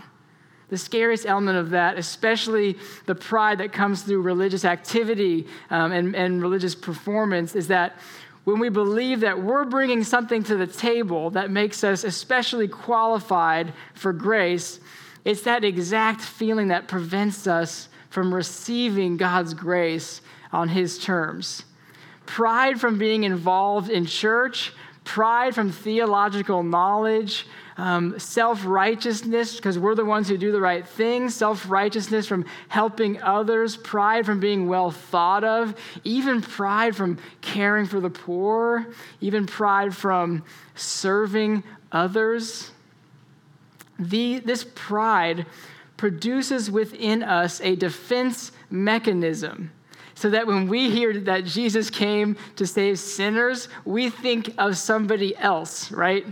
The 0.69 0.77
scariest 0.77 1.25
element 1.25 1.57
of 1.57 1.69
that, 1.71 1.97
especially 1.97 2.77
the 3.05 3.15
pride 3.15 3.59
that 3.59 3.71
comes 3.73 4.01
through 4.01 4.21
religious 4.21 4.65
activity 4.65 5.45
um, 5.69 5.91
and, 5.91 6.15
and 6.15 6.41
religious 6.41 6.73
performance, 6.73 7.55
is 7.55 7.67
that 7.67 7.97
when 8.43 8.59
we 8.59 8.69
believe 8.69 9.21
that 9.21 9.41
we're 9.41 9.65
bringing 9.65 10.03
something 10.03 10.43
to 10.43 10.57
the 10.57 10.67
table 10.67 11.29
that 11.31 11.49
makes 11.49 11.83
us 11.83 12.03
especially 12.03 12.67
qualified 12.67 13.73
for 13.93 14.11
grace, 14.11 14.79
it's 15.23 15.43
that 15.43 15.63
exact 15.63 16.21
feeling 16.21 16.69
that 16.69 16.87
prevents 16.87 17.47
us 17.47 17.87
from 18.13 18.31
receiving 18.31 19.17
God's 19.17 19.55
grace 19.55 20.21
on 20.51 20.69
His 20.69 20.99
terms. 20.99 21.63
Pride 22.27 22.79
from 22.79 22.99
being 22.99 23.23
involved 23.23 23.89
in 23.89 24.05
church, 24.05 24.71
pride 25.03 25.55
from 25.55 25.71
theological 25.71 26.61
knowledge, 26.61 27.47
um, 27.75 28.19
self 28.19 28.65
righteousness, 28.67 29.55
because 29.55 29.79
we're 29.79 29.95
the 29.95 30.05
ones 30.05 30.29
who 30.29 30.37
do 30.37 30.51
the 30.51 30.61
right 30.61 30.87
thing, 30.87 31.27
self 31.27 31.67
righteousness 31.67 32.27
from 32.27 32.45
helping 32.67 33.19
others, 33.23 33.77
pride 33.77 34.27
from 34.27 34.39
being 34.39 34.67
well 34.67 34.91
thought 34.91 35.43
of, 35.43 35.73
even 36.03 36.39
pride 36.39 36.95
from 36.95 37.17
caring 37.41 37.87
for 37.87 37.99
the 37.99 38.11
poor, 38.11 38.85
even 39.21 39.47
pride 39.47 39.95
from 39.95 40.43
serving 40.75 41.63
others. 41.91 42.69
The, 43.97 44.37
this 44.37 44.67
pride 44.75 45.47
produces 46.03 46.69
within 46.69 47.23
us 47.23 47.61
a 47.61 47.77
defense 47.77 48.51
mechanism 48.69 49.71
so 50.15 50.29
that 50.29 50.45
when 50.45 50.67
we 50.67 50.89
hear 50.89 51.17
that 51.17 51.45
Jesus 51.45 51.89
came 51.89 52.35
to 52.57 52.67
save 52.67 52.99
sinners, 52.99 53.69
we 53.85 54.09
think 54.09 54.53
of 54.57 54.77
somebody 54.77 55.33
else, 55.37 55.93
right? 55.93 56.25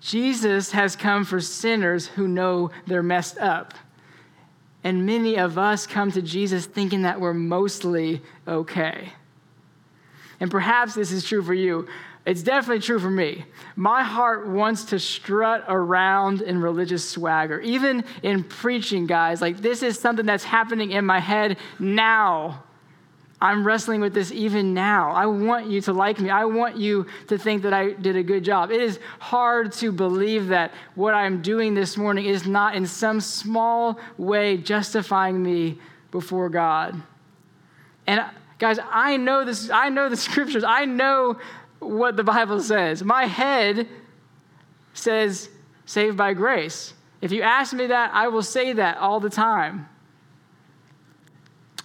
Jesus 0.00 0.70
has 0.70 0.94
come 0.94 1.24
for 1.24 1.40
sinners 1.40 2.06
who 2.06 2.28
know 2.28 2.70
they're 2.86 3.02
messed 3.02 3.38
up. 3.38 3.74
And 4.84 5.04
many 5.04 5.36
of 5.36 5.58
us 5.58 5.84
come 5.84 6.12
to 6.12 6.22
Jesus 6.22 6.64
thinking 6.64 7.02
that 7.02 7.20
we're 7.20 7.34
mostly 7.34 8.22
okay. 8.46 9.14
And 10.38 10.48
perhaps 10.48 10.94
this 10.94 11.10
is 11.10 11.24
true 11.24 11.42
for 11.42 11.54
you. 11.54 11.88
It's 12.24 12.42
definitely 12.42 12.82
true 12.82 13.00
for 13.00 13.10
me. 13.10 13.44
My 13.74 14.04
heart 14.04 14.46
wants 14.46 14.84
to 14.86 14.98
strut 15.00 15.64
around 15.66 16.40
in 16.40 16.60
religious 16.60 17.08
swagger, 17.08 17.60
even 17.60 18.04
in 18.22 18.44
preaching, 18.44 19.06
guys. 19.06 19.40
Like, 19.40 19.58
this 19.58 19.82
is 19.82 19.98
something 19.98 20.24
that's 20.24 20.44
happening 20.44 20.92
in 20.92 21.04
my 21.04 21.18
head 21.18 21.58
now. 21.80 22.62
I'm 23.42 23.66
wrestling 23.66 24.00
with 24.00 24.14
this 24.14 24.30
even 24.30 24.72
now. 24.72 25.10
I 25.10 25.26
want 25.26 25.66
you 25.66 25.80
to 25.80 25.92
like 25.92 26.20
me. 26.20 26.30
I 26.30 26.44
want 26.44 26.76
you 26.76 27.06
to 27.26 27.36
think 27.36 27.62
that 27.62 27.72
I 27.72 27.90
did 27.90 28.14
a 28.14 28.22
good 28.22 28.44
job. 28.44 28.70
It 28.70 28.80
is 28.80 29.00
hard 29.18 29.72
to 29.74 29.90
believe 29.90 30.46
that 30.48 30.72
what 30.94 31.14
I'm 31.14 31.42
doing 31.42 31.74
this 31.74 31.96
morning 31.96 32.26
is 32.26 32.46
not 32.46 32.76
in 32.76 32.86
some 32.86 33.20
small 33.20 33.98
way 34.16 34.58
justifying 34.58 35.42
me 35.42 35.80
before 36.12 36.50
God. 36.50 37.02
And 38.06 38.24
guys, 38.60 38.78
I 38.92 39.16
know 39.16 39.44
this 39.44 39.70
I 39.70 39.88
know 39.88 40.08
the 40.08 40.16
scriptures. 40.28 40.62
I 40.62 40.84
know 40.84 41.36
what 41.82 42.16
the 42.16 42.24
Bible 42.24 42.60
says. 42.60 43.02
My 43.02 43.26
head 43.26 43.88
says 44.94 45.48
saved 45.84 46.16
by 46.16 46.34
grace. 46.34 46.94
If 47.20 47.32
you 47.32 47.42
ask 47.42 47.72
me 47.72 47.86
that, 47.88 48.12
I 48.14 48.28
will 48.28 48.42
say 48.42 48.72
that 48.72 48.98
all 48.98 49.20
the 49.20 49.30
time. 49.30 49.88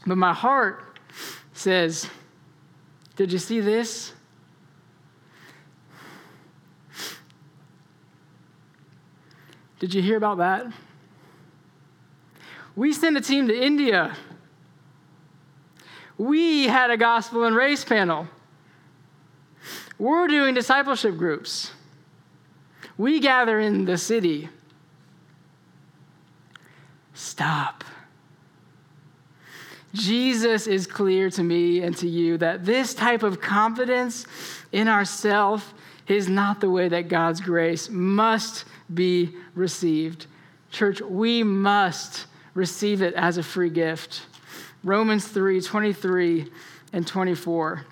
But 0.05 0.17
my 0.17 0.33
heart 0.33 0.99
says, 1.53 2.09
Did 3.15 3.31
you 3.31 3.37
see 3.37 3.59
this? 3.59 4.13
Did 9.79 9.93
you 9.93 10.01
hear 10.01 10.17
about 10.17 10.39
that? 10.39 10.65
We 12.75 12.93
sent 12.93 13.17
a 13.17 13.21
team 13.21 13.47
to 13.47 13.55
India. 13.55 14.15
We 16.17 16.67
had 16.67 16.89
a 16.89 16.97
gospel 16.97 17.43
and 17.43 17.55
race 17.55 17.83
panel. 17.83 18.27
We're 19.99 20.27
doing 20.27 20.53
discipleship 20.53 21.17
groups. 21.17 21.71
We 22.97 23.19
gather 23.19 23.59
in 23.59 23.85
the 23.85 23.97
city. 23.97 24.49
Stop. 27.13 27.83
Jesus 29.93 30.67
is 30.67 30.85
clear 30.85 31.29
to 31.31 31.43
me 31.43 31.81
and 31.81 31.95
to 31.97 32.07
you 32.07 32.37
that 32.37 32.65
this 32.65 32.93
type 32.93 33.23
of 33.23 33.41
confidence 33.41 34.25
in 34.71 34.87
ourself 34.87 35.73
is 36.07 36.29
not 36.29 36.61
the 36.61 36.69
way 36.69 36.87
that 36.87 37.07
God's 37.07 37.41
grace 37.41 37.89
must 37.89 38.65
be 38.93 39.35
received. 39.55 40.27
Church, 40.71 41.01
we 41.01 41.43
must 41.43 42.27
receive 42.53 43.01
it 43.01 43.13
as 43.15 43.37
a 43.37 43.43
free 43.43 43.69
gift. 43.69 44.21
Romans 44.83 45.27
3 45.27 45.61
23 45.61 46.51
and 46.93 47.05
24. 47.05 47.85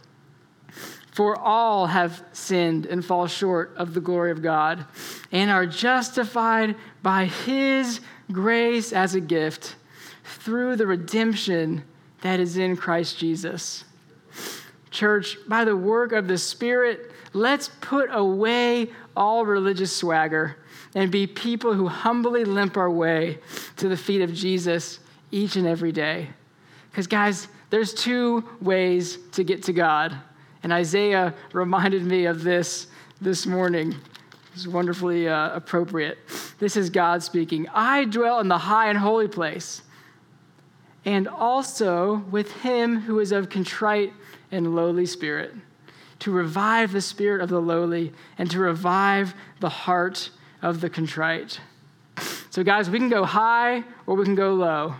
For 1.15 1.39
all 1.39 1.88
have 1.88 2.21
sinned 2.34 2.88
and 2.88 3.04
fall 3.04 3.25
short 3.28 3.73
of 3.78 3.93
the 3.93 4.01
glory 4.01 4.32
of 4.32 4.41
God 4.41 4.86
and 5.32 5.49
are 5.49 5.65
justified 5.65 6.75
by 7.01 7.23
his 7.23 8.01
grace 8.34 8.91
as 8.91 9.15
a 9.15 9.21
gift 9.21 9.78
through 10.25 10.75
the 10.75 10.86
redemption 10.86 11.86
that 12.19 12.41
is 12.41 12.58
in 12.58 12.75
Christ 12.75 13.17
Jesus. 13.17 13.86
Church, 14.91 15.38
by 15.47 15.63
the 15.63 15.78
work 15.78 16.12
of 16.12 16.28
the 16.28 16.38
Spirit, 16.38 17.13
let's 17.32 17.69
put 17.80 18.10
away 18.12 18.89
all 19.15 19.45
religious 19.45 19.95
swagger 19.95 20.58
and 20.95 21.10
be 21.10 21.28
people 21.28 21.73
who 21.73 21.88
humbly 21.88 22.43
limp 22.43 22.75
our 22.75 22.91
way 22.91 23.39
to 23.78 23.88
the 23.88 23.95
feet 23.95 24.19
of 24.19 24.34
Jesus 24.34 24.99
each 25.32 25.56
and 25.56 25.65
every 25.65 25.93
day. 25.93 26.28
Because, 26.91 27.08
guys, 27.08 27.47
there's 27.69 27.93
two 27.93 28.43
ways 28.60 29.17
to 29.32 29.45
get 29.45 29.63
to 29.63 29.71
God. 29.71 30.17
And 30.65 30.73
Isaiah 30.73 31.36
reminded 31.54 32.04
me 32.04 32.25
of 32.25 32.43
this 32.43 32.88
this 33.21 33.45
morning. 33.45 33.93
It's 34.56 34.65
wonderfully 34.65 35.30
uh, 35.30 35.56
appropriate. 35.56 36.17
This 36.58 36.75
is 36.75 36.89
God 36.89 37.21
speaking. 37.21 37.67
I 37.71 38.06
dwell 38.06 38.39
in 38.39 38.47
the 38.47 38.58
high 38.58 38.89
and 38.89 38.97
holy 38.97 39.28
place 39.28 39.84
and 41.06 41.28
also 41.28 42.25
with 42.32 42.51
him 42.51 43.01
who 43.01 43.19
is 43.19 43.32
of 43.32 43.47
contrite 43.47 44.12
and 44.51 44.75
lowly 44.75 45.06
spirit, 45.06 45.54
to 46.17 46.32
revive 46.32 46.93
the 46.93 47.01
spirit 47.01 47.43
of 47.43 47.49
the 47.49 47.62
lowly 47.62 48.12
and 48.39 48.49
to 48.49 48.60
revive 48.60 49.36
the 49.60 49.69
heart 49.69 50.32
of 50.63 50.82
the 50.82 50.89
contrite. 50.89 51.60
So, 52.49 52.63
guys, 52.63 52.89
we 52.89 52.97
can 52.97 53.10
go 53.10 53.23
high 53.23 53.84
or 54.08 54.15
we 54.15 54.25
can 54.25 54.34
go 54.34 54.56
low, 54.56 54.95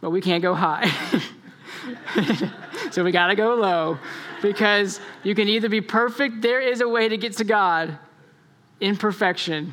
but 0.00 0.10
we 0.10 0.20
can't 0.20 0.42
go 0.42 0.54
high. 0.54 0.90
so, 2.90 3.04
we 3.04 3.12
got 3.12 3.28
to 3.28 3.34
go 3.34 3.54
low 3.54 3.98
because 4.42 5.00
you 5.22 5.34
can 5.34 5.48
either 5.48 5.68
be 5.68 5.80
perfect, 5.80 6.42
there 6.42 6.60
is 6.60 6.80
a 6.80 6.88
way 6.88 7.08
to 7.08 7.16
get 7.16 7.36
to 7.38 7.44
God 7.44 7.98
in 8.80 8.96
perfection. 8.96 9.72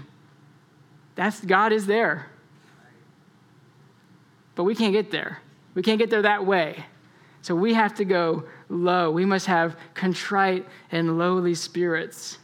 That's 1.15 1.39
God 1.41 1.71
is 1.71 1.85
there. 1.85 2.27
But 4.55 4.63
we 4.63 4.75
can't 4.75 4.93
get 4.93 5.11
there. 5.11 5.39
We 5.73 5.81
can't 5.81 5.99
get 5.99 6.09
there 6.09 6.21
that 6.21 6.45
way. 6.45 6.85
So 7.41 7.55
we 7.55 7.73
have 7.73 7.95
to 7.95 8.05
go 8.05 8.45
low. 8.69 9.11
We 9.11 9.25
must 9.25 9.47
have 9.47 9.75
contrite 9.93 10.65
and 10.91 11.17
lowly 11.17 11.55
spirits. 11.55 12.37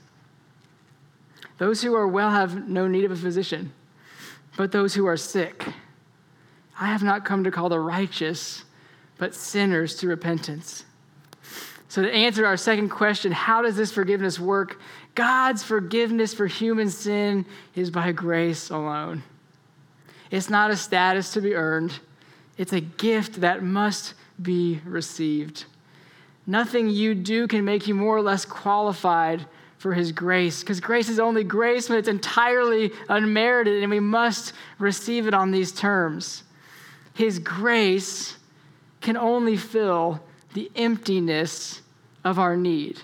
Those 1.58 1.82
who 1.82 1.96
are 1.96 2.08
well 2.08 2.30
have 2.30 2.68
no 2.68 2.88
need 2.88 3.06
of 3.06 3.12
a 3.12 3.16
physician, 3.16 3.72
but 4.58 4.72
those 4.72 4.94
who 4.94 5.06
are 5.06 5.18
sick. 5.18 5.66
I 6.80 6.88
have 6.88 7.04
not 7.04 7.26
come 7.26 7.44
to 7.44 7.52
call 7.52 7.70
the 7.70 7.80
righteous, 7.80 8.64
but 9.20 9.36
sinners 9.36 9.96
to 9.98 10.08
repentance. 10.08 10.86
So, 11.90 12.02
to 12.02 12.12
answer 12.12 12.46
our 12.46 12.58
second 12.58 12.90
question, 12.90 13.32
how 13.32 13.62
does 13.62 13.76
this 13.76 13.92
forgiveness 13.92 14.40
work? 14.40 14.80
God's 15.16 15.64
forgiveness 15.64 16.34
for 16.34 16.48
human 16.48 16.90
sin 16.90 17.46
is 17.76 17.90
by 17.90 18.12
grace 18.12 18.70
alone. 18.70 19.24
It's 20.32 20.50
not 20.50 20.72
a 20.72 20.78
status 20.78 21.34
to 21.34 21.42
be 21.42 21.56
earned, 21.56 22.00
it's 22.58 22.74
a 22.74 22.82
gift 22.82 23.42
that 23.42 23.64
must 23.64 24.14
be 24.42 24.82
received. 24.86 25.66
Nothing 26.48 26.90
you 26.90 27.14
do 27.14 27.48
can 27.48 27.66
make 27.66 27.88
you 27.88 27.94
more 27.94 28.18
or 28.18 28.22
less 28.22 28.46
qualified 28.46 29.46
for 29.78 29.94
his 29.94 30.12
grace, 30.12 30.62
because 30.62 30.80
grace 30.80 31.10
is 31.10 31.20
only 31.20 31.44
grace 31.44 31.90
when 31.90 31.98
it's 31.98 32.08
entirely 32.08 32.92
unmerited, 33.08 33.82
and 33.82 33.90
we 33.90 34.00
must 34.00 34.54
receive 34.78 35.26
it 35.26 35.34
on 35.34 35.52
these 35.52 35.72
terms. 35.72 36.44
His 37.14 37.40
grace 37.40 38.36
can 39.02 39.18
only 39.18 39.58
fill 39.58 40.22
the 40.54 40.72
emptiness 40.76 41.82
of 42.24 42.40
our 42.40 42.58
need. 42.58 43.00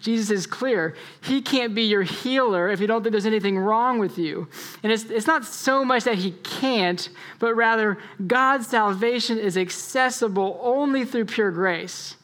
Jesus 0.00 0.30
is 0.30 0.46
clear. 0.46 0.94
He 1.22 1.42
can't 1.42 1.74
be 1.74 1.82
your 1.82 2.02
healer 2.02 2.68
if 2.68 2.80
you 2.80 2.86
don't 2.86 3.02
think 3.02 3.10
there's 3.10 3.26
anything 3.26 3.58
wrong 3.58 3.98
with 3.98 4.18
you. 4.18 4.46
And 4.82 4.92
it's, 4.92 5.04
it's 5.04 5.26
not 5.26 5.44
so 5.44 5.84
much 5.84 6.04
that 6.04 6.16
he 6.16 6.32
can't, 6.42 7.08
but 7.38 7.54
rather 7.54 7.98
God's 8.24 8.68
salvation 8.68 9.38
is 9.38 9.56
accessible 9.56 10.60
only 10.62 11.04
through 11.04 11.24
pure 11.24 11.50
grace. 11.50 12.16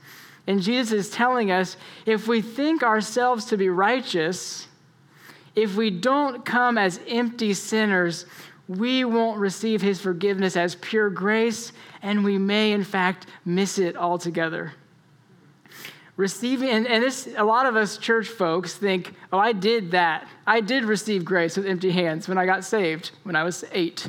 And 0.47 0.63
Jesus 0.63 0.93
is 0.93 1.11
telling 1.11 1.51
us 1.51 1.77
if 2.07 2.29
we 2.29 2.41
think 2.41 2.83
ourselves 2.83 3.47
to 3.47 3.57
be 3.57 3.69
righteous, 3.69 4.69
if 5.55 5.75
we 5.75 5.91
don't 5.91 6.45
come 6.45 6.79
as 6.79 7.01
empty 7.09 7.55
sinners, 7.55 8.27
we 8.79 9.05
won't 9.05 9.39
receive 9.39 9.83
his 9.83 10.01
forgiveness 10.01 10.57
as 10.57 10.75
pure 10.77 11.11
grace, 11.11 11.73
and 12.03 12.25
we 12.25 12.39
may, 12.39 12.73
in 12.73 12.85
fact, 12.85 13.27
miss 13.45 13.79
it 13.79 13.97
altogether. 13.97 14.73
Receiving, 16.17 16.69
and, 16.69 16.87
and 16.87 17.03
this, 17.03 17.29
a 17.37 17.45
lot 17.45 17.67
of 17.67 17.75
us 17.75 17.97
church 17.97 18.29
folks 18.29 18.75
think, 18.75 19.15
oh, 19.33 19.39
I 19.39 19.53
did 19.53 19.93
that. 19.93 20.29
I 20.47 20.61
did 20.61 20.85
receive 20.85 21.25
grace 21.25 21.57
with 21.57 21.67
empty 21.67 21.91
hands 21.91 22.29
when 22.29 22.39
I 22.39 22.47
got 22.47 22.65
saved 22.65 23.13
when 23.23 23.35
I 23.35 23.45
was 23.45 23.65
eight. 23.73 24.09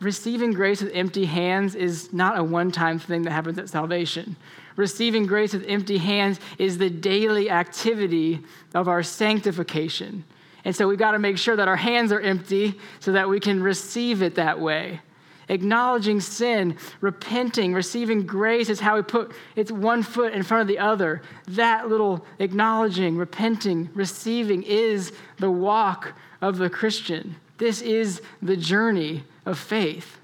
Receiving 0.00 0.52
grace 0.52 0.82
with 0.82 0.92
empty 0.92 1.24
hands 1.24 1.74
is 1.74 2.12
not 2.12 2.38
a 2.38 2.44
one 2.44 2.70
time 2.70 2.98
thing 2.98 3.22
that 3.22 3.30
happens 3.30 3.58
at 3.58 3.68
salvation. 3.68 4.36
Receiving 4.76 5.24
grace 5.24 5.52
with 5.52 5.64
empty 5.68 5.98
hands 5.98 6.40
is 6.58 6.78
the 6.78 6.90
daily 6.90 7.48
activity 7.48 8.40
of 8.74 8.88
our 8.88 9.02
sanctification. 9.02 10.24
And 10.64 10.74
so 10.74 10.88
we've 10.88 10.98
got 10.98 11.12
to 11.12 11.18
make 11.18 11.38
sure 11.38 11.56
that 11.56 11.68
our 11.68 11.76
hands 11.76 12.10
are 12.12 12.20
empty 12.20 12.78
so 13.00 13.12
that 13.12 13.28
we 13.28 13.40
can 13.40 13.62
receive 13.62 14.22
it 14.22 14.36
that 14.36 14.60
way. 14.60 15.00
Acknowledging 15.48 16.20
sin, 16.20 16.78
repenting, 17.02 17.74
receiving 17.74 18.24
grace 18.24 18.70
is 18.70 18.80
how 18.80 18.96
we 18.96 19.02
put 19.02 19.32
it's 19.56 19.70
one 19.70 20.02
foot 20.02 20.32
in 20.32 20.42
front 20.42 20.62
of 20.62 20.68
the 20.68 20.78
other. 20.78 21.20
That 21.48 21.88
little 21.88 22.24
acknowledging, 22.38 23.16
repenting, 23.16 23.90
receiving 23.94 24.62
is 24.62 25.12
the 25.38 25.50
walk 25.50 26.14
of 26.40 26.56
the 26.56 26.70
Christian. 26.70 27.36
This 27.58 27.82
is 27.82 28.22
the 28.40 28.56
journey 28.56 29.24
of 29.44 29.58
faith. 29.58 30.18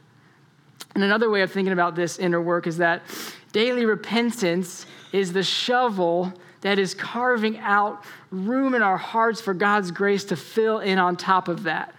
And 0.95 1.05
another 1.05 1.31
way 1.31 1.43
of 1.43 1.53
thinking 1.53 1.73
about 1.73 1.95
this 1.95 2.19
inner 2.19 2.41
work 2.41 2.67
is 2.67 2.79
that 2.79 3.03
daily 3.53 3.85
repentance 3.85 4.87
is 5.13 5.33
the 5.33 5.43
shovel 5.43 6.33
that 6.61 6.79
is 6.79 6.95
carving 6.95 7.59
out 7.59 8.05
room 8.31 8.75
in 8.75 8.83
our 8.83 8.97
hearts 8.97 9.41
for 9.41 9.55
God's 9.55 9.91
grace 9.91 10.25
to 10.25 10.37
fill 10.37 10.81
in 10.81 10.99
on 10.99 11.17
top 11.17 11.49
of 11.49 11.65
that. 11.65 11.95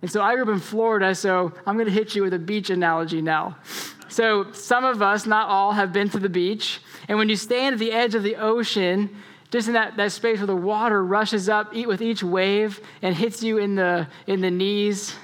And 0.00 0.10
so 0.10 0.20
I 0.20 0.34
grew 0.34 0.42
up 0.42 0.48
in 0.48 0.60
Florida, 0.60 1.14
so 1.14 1.52
I'm 1.66 1.76
going 1.76 1.86
to 1.86 1.92
hit 1.92 2.14
you 2.14 2.22
with 2.22 2.34
a 2.34 2.38
beach 2.38 2.70
analogy 2.70 3.22
now. 3.22 3.56
So 4.08 4.50
some 4.52 4.84
of 4.84 5.00
us, 5.00 5.26
not 5.26 5.48
all, 5.48 5.72
have 5.72 5.92
been 5.92 6.10
to 6.10 6.18
the 6.18 6.28
beach. 6.28 6.80
And 7.08 7.18
when 7.18 7.28
you 7.28 7.36
stand 7.36 7.74
at 7.74 7.78
the 7.78 7.92
edge 7.92 8.14
of 8.14 8.22
the 8.22 8.36
ocean, 8.36 9.10
just 9.50 9.68
in 9.68 9.74
that, 9.74 9.96
that 9.96 10.12
space 10.12 10.38
where 10.38 10.46
the 10.46 10.56
water 10.56 11.04
rushes 11.04 11.48
up 11.48 11.74
with 11.74 12.02
each 12.02 12.22
wave 12.22 12.80
and 13.02 13.14
hits 13.14 13.42
you 13.42 13.58
in 13.58 13.74
the, 13.74 14.08
in 14.26 14.40
the 14.40 14.50
knees. 14.50 15.14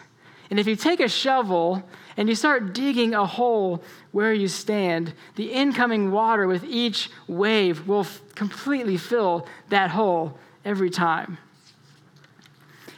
And 0.50 0.58
if 0.58 0.66
you 0.66 0.76
take 0.76 1.00
a 1.00 1.08
shovel 1.08 1.82
and 2.16 2.28
you 2.28 2.34
start 2.34 2.72
digging 2.72 3.14
a 3.14 3.26
hole 3.26 3.82
where 4.12 4.32
you 4.32 4.48
stand, 4.48 5.12
the 5.36 5.52
incoming 5.52 6.10
water 6.10 6.46
with 6.46 6.64
each 6.64 7.10
wave 7.26 7.86
will 7.86 8.00
f- 8.00 8.20
completely 8.34 8.96
fill 8.96 9.46
that 9.68 9.90
hole 9.90 10.38
every 10.64 10.90
time. 10.90 11.38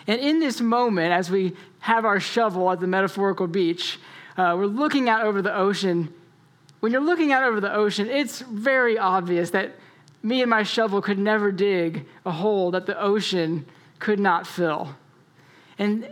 And 0.06 0.20
in 0.20 0.40
this 0.40 0.60
moment, 0.60 1.12
as 1.12 1.30
we 1.30 1.56
have 1.80 2.04
our 2.04 2.20
shovel 2.20 2.70
at 2.70 2.80
the 2.80 2.86
metaphorical 2.86 3.46
beach, 3.46 3.98
uh, 4.36 4.54
we're 4.56 4.66
looking 4.66 5.08
out 5.08 5.22
over 5.22 5.42
the 5.42 5.54
ocean. 5.54 6.12
When 6.80 6.92
you're 6.92 7.00
looking 7.00 7.32
out 7.32 7.42
over 7.42 7.60
the 7.60 7.74
ocean, 7.74 8.08
it's 8.08 8.40
very 8.40 8.96
obvious 8.96 9.50
that 9.50 9.76
me 10.22 10.40
and 10.40 10.50
my 10.50 10.62
shovel 10.62 11.02
could 11.02 11.18
never 11.18 11.50
dig 11.50 12.06
a 12.24 12.30
hole 12.30 12.70
that 12.70 12.86
the 12.86 12.98
ocean 13.00 13.66
could 13.98 14.20
not 14.20 14.46
fill. 14.46 14.94
And, 15.78 16.08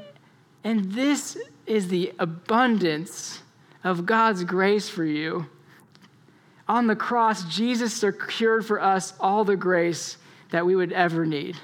and 0.64 0.92
this 0.92 1.38
is 1.66 1.88
the 1.88 2.12
abundance 2.18 3.42
of 3.84 4.06
God's 4.06 4.44
grace 4.44 4.88
for 4.88 5.04
you. 5.04 5.46
On 6.66 6.86
the 6.86 6.96
cross, 6.96 7.44
Jesus 7.44 7.94
secured 7.94 8.66
for 8.66 8.80
us 8.80 9.14
all 9.20 9.44
the 9.44 9.56
grace 9.56 10.18
that 10.50 10.66
we 10.66 10.76
would 10.76 10.92
ever 10.92 11.24
need 11.24 11.56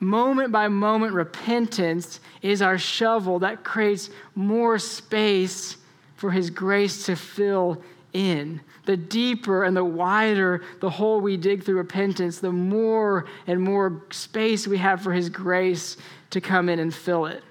moment 0.00 0.50
by 0.50 0.66
moment 0.66 1.12
repentance 1.12 2.20
is 2.40 2.62
our 2.62 2.78
shovel 2.78 3.38
that 3.40 3.62
creates 3.62 4.10
more 4.34 4.78
space 4.78 5.76
for 6.16 6.30
His 6.30 6.50
grace 6.50 7.06
to 7.06 7.14
fill 7.14 7.82
in. 8.12 8.60
The 8.86 8.96
deeper 8.96 9.64
and 9.64 9.76
the 9.76 9.84
wider 9.84 10.62
the 10.80 10.90
hole 10.90 11.20
we 11.20 11.36
dig 11.36 11.62
through 11.62 11.76
repentance, 11.76 12.40
the 12.40 12.50
more 12.50 13.26
and 13.46 13.60
more 13.60 14.02
space 14.10 14.66
we 14.66 14.78
have 14.78 15.02
for 15.02 15.12
His 15.12 15.28
grace 15.28 15.98
to 16.30 16.40
come 16.40 16.68
in 16.68 16.78
and 16.78 16.94
fill 16.94 17.26
it. 17.26 17.44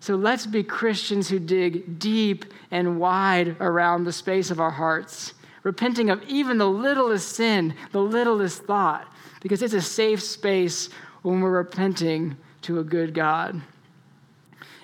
So 0.00 0.16
let's 0.16 0.46
be 0.46 0.62
Christians 0.62 1.28
who 1.28 1.38
dig 1.38 1.98
deep 1.98 2.46
and 2.70 2.98
wide 2.98 3.56
around 3.60 4.04
the 4.04 4.12
space 4.12 4.50
of 4.50 4.58
our 4.58 4.70
hearts, 4.70 5.34
repenting 5.62 6.08
of 6.08 6.22
even 6.22 6.56
the 6.56 6.68
littlest 6.68 7.28
sin, 7.28 7.74
the 7.92 8.00
littlest 8.00 8.64
thought, 8.64 9.06
because 9.42 9.62
it's 9.62 9.74
a 9.74 9.82
safe 9.82 10.22
space 10.22 10.88
when 11.22 11.42
we're 11.42 11.50
repenting 11.50 12.36
to 12.62 12.78
a 12.78 12.84
good 12.84 13.12
God. 13.12 13.60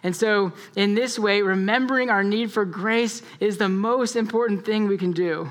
And 0.02 0.14
so, 0.14 0.52
in 0.76 0.94
this 0.94 1.18
way, 1.18 1.40
remembering 1.40 2.10
our 2.10 2.22
need 2.22 2.52
for 2.52 2.64
grace 2.64 3.22
is 3.40 3.56
the 3.56 3.68
most 3.70 4.16
important 4.16 4.64
thing 4.64 4.86
we 4.86 4.98
can 4.98 5.12
do. 5.12 5.50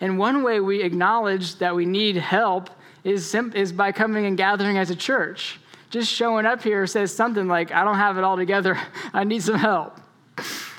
And 0.00 0.18
one 0.18 0.42
way 0.42 0.58
we 0.58 0.82
acknowledge 0.82 1.56
that 1.56 1.74
we 1.74 1.86
need 1.86 2.16
help 2.16 2.68
is, 3.04 3.34
is 3.34 3.72
by 3.72 3.92
coming 3.92 4.26
and 4.26 4.36
gathering 4.36 4.76
as 4.76 4.90
a 4.90 4.96
church. 4.96 5.60
Just 5.92 6.10
showing 6.10 6.46
up 6.46 6.62
here 6.62 6.86
says 6.86 7.14
something 7.14 7.46
like, 7.46 7.70
I 7.70 7.84
don't 7.84 7.96
have 7.96 8.16
it 8.16 8.24
all 8.24 8.36
together, 8.36 8.78
I 9.12 9.24
need 9.24 9.42
some 9.42 9.56
help. 9.56 10.00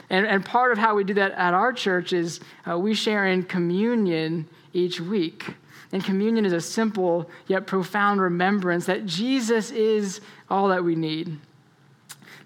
And, 0.09 0.25
and 0.25 0.43
part 0.43 0.71
of 0.71 0.79
how 0.79 0.95
we 0.95 1.03
do 1.03 1.13
that 1.13 1.33
at 1.33 1.53
our 1.53 1.71
church 1.71 2.13
is 2.13 2.39
uh, 2.69 2.77
we 2.77 2.95
share 2.95 3.27
in 3.27 3.43
communion 3.43 4.49
each 4.73 4.99
week. 4.99 5.45
And 5.91 6.03
communion 6.03 6.45
is 6.45 6.53
a 6.53 6.59
simple 6.59 7.29
yet 7.45 7.67
profound 7.67 8.21
remembrance 8.21 8.87
that 8.87 9.05
Jesus 9.05 9.69
is 9.69 10.19
all 10.49 10.69
that 10.69 10.83
we 10.83 10.95
need. 10.95 11.37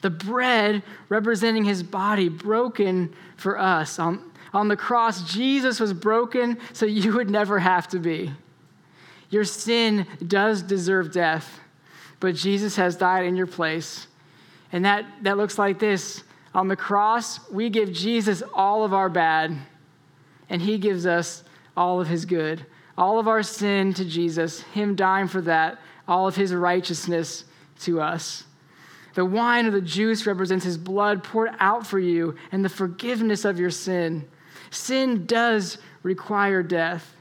The 0.02 0.10
bread 0.10 0.84
representing 1.08 1.64
his 1.64 1.84
body 1.84 2.28
broken 2.28 3.14
for 3.38 3.58
us. 3.58 3.98
On, 3.98 4.22
on 4.54 4.68
the 4.68 4.76
cross, 4.76 5.34
Jesus 5.34 5.80
was 5.80 5.94
broken 5.94 6.58
so 6.74 6.86
you 6.86 7.14
would 7.14 7.30
never 7.30 7.60
have 7.60 7.88
to 7.90 8.00
be. 8.00 8.34
Your 9.30 9.46
sin 9.46 10.06
does 10.26 10.62
deserve 10.62 11.14
death, 11.14 11.62
but 12.20 12.36
Jesus 12.36 12.76
has 12.76 12.96
died 12.96 13.26
in 13.26 13.36
your 13.36 13.48
place. 13.48 14.08
And 14.72 14.86
that, 14.86 15.06
that 15.24 15.38
looks 15.38 15.58
like 15.58 15.80
this. 15.80 16.24
On 16.54 16.68
the 16.68 16.76
cross, 16.76 17.50
we 17.50 17.70
give 17.70 17.92
Jesus 17.92 18.42
all 18.54 18.84
of 18.84 18.94
our 18.94 19.10
bad, 19.10 19.56
and 20.50 20.62
he 20.62 20.78
gives 20.78 21.06
us 21.06 21.44
all 21.76 22.02
of 22.02 22.08
his 22.08 22.26
good 22.26 22.66
all 22.98 23.20
of 23.20 23.28
our 23.28 23.44
sin 23.44 23.94
to 23.94 24.04
Jesus, 24.04 24.62
Him 24.62 24.96
dying 24.96 25.28
for 25.28 25.42
that, 25.42 25.80
all 26.08 26.28
of 26.28 26.36
His 26.36 26.54
righteousness 26.54 27.46
to 27.82 28.02
us. 28.02 28.44
The 29.14 29.26
wine 29.26 29.68
or 29.68 29.72
the 29.72 29.82
juice 29.82 30.26
represents 30.26 30.66
His 30.66 30.78
blood 30.78 31.24
poured 31.24 31.52
out 31.60 31.86
for 31.86 32.00
you 32.00 32.36
and 32.52 32.66
the 32.66 32.70
forgiveness 32.70 33.46
of 33.46 33.60
your 33.60 33.70
sin. 33.70 34.28
Sin 34.72 35.26
does 35.26 35.78
require 36.04 36.64
death. 36.64 37.14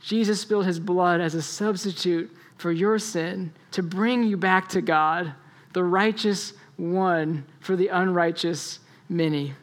Jesus 0.00 0.40
spilled 0.40 0.66
His 0.66 0.80
blood 0.80 1.20
as 1.20 1.34
a 1.34 1.42
substitute 1.42 2.34
for 2.58 2.70
your 2.70 2.98
sin 2.98 3.52
to 3.70 3.82
bring 3.82 4.22
you 4.22 4.36
back 4.36 4.68
to 4.68 4.82
God, 4.82 5.32
the 5.72 5.84
righteous 5.84 6.52
one 6.76 7.46
for 7.60 7.74
the 7.74 7.88
unrighteous 7.88 8.80
many. 9.08 9.54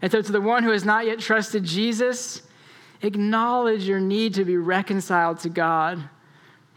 And 0.00 0.10
so, 0.10 0.22
to 0.22 0.32
the 0.32 0.40
one 0.40 0.62
who 0.62 0.70
has 0.70 0.84
not 0.84 1.04
yet 1.04 1.18
trusted 1.18 1.62
Jesus, 1.64 2.42
Acknowledge 3.02 3.84
your 3.84 4.00
need 4.00 4.34
to 4.34 4.44
be 4.44 4.56
reconciled 4.56 5.38
to 5.40 5.48
God. 5.48 6.02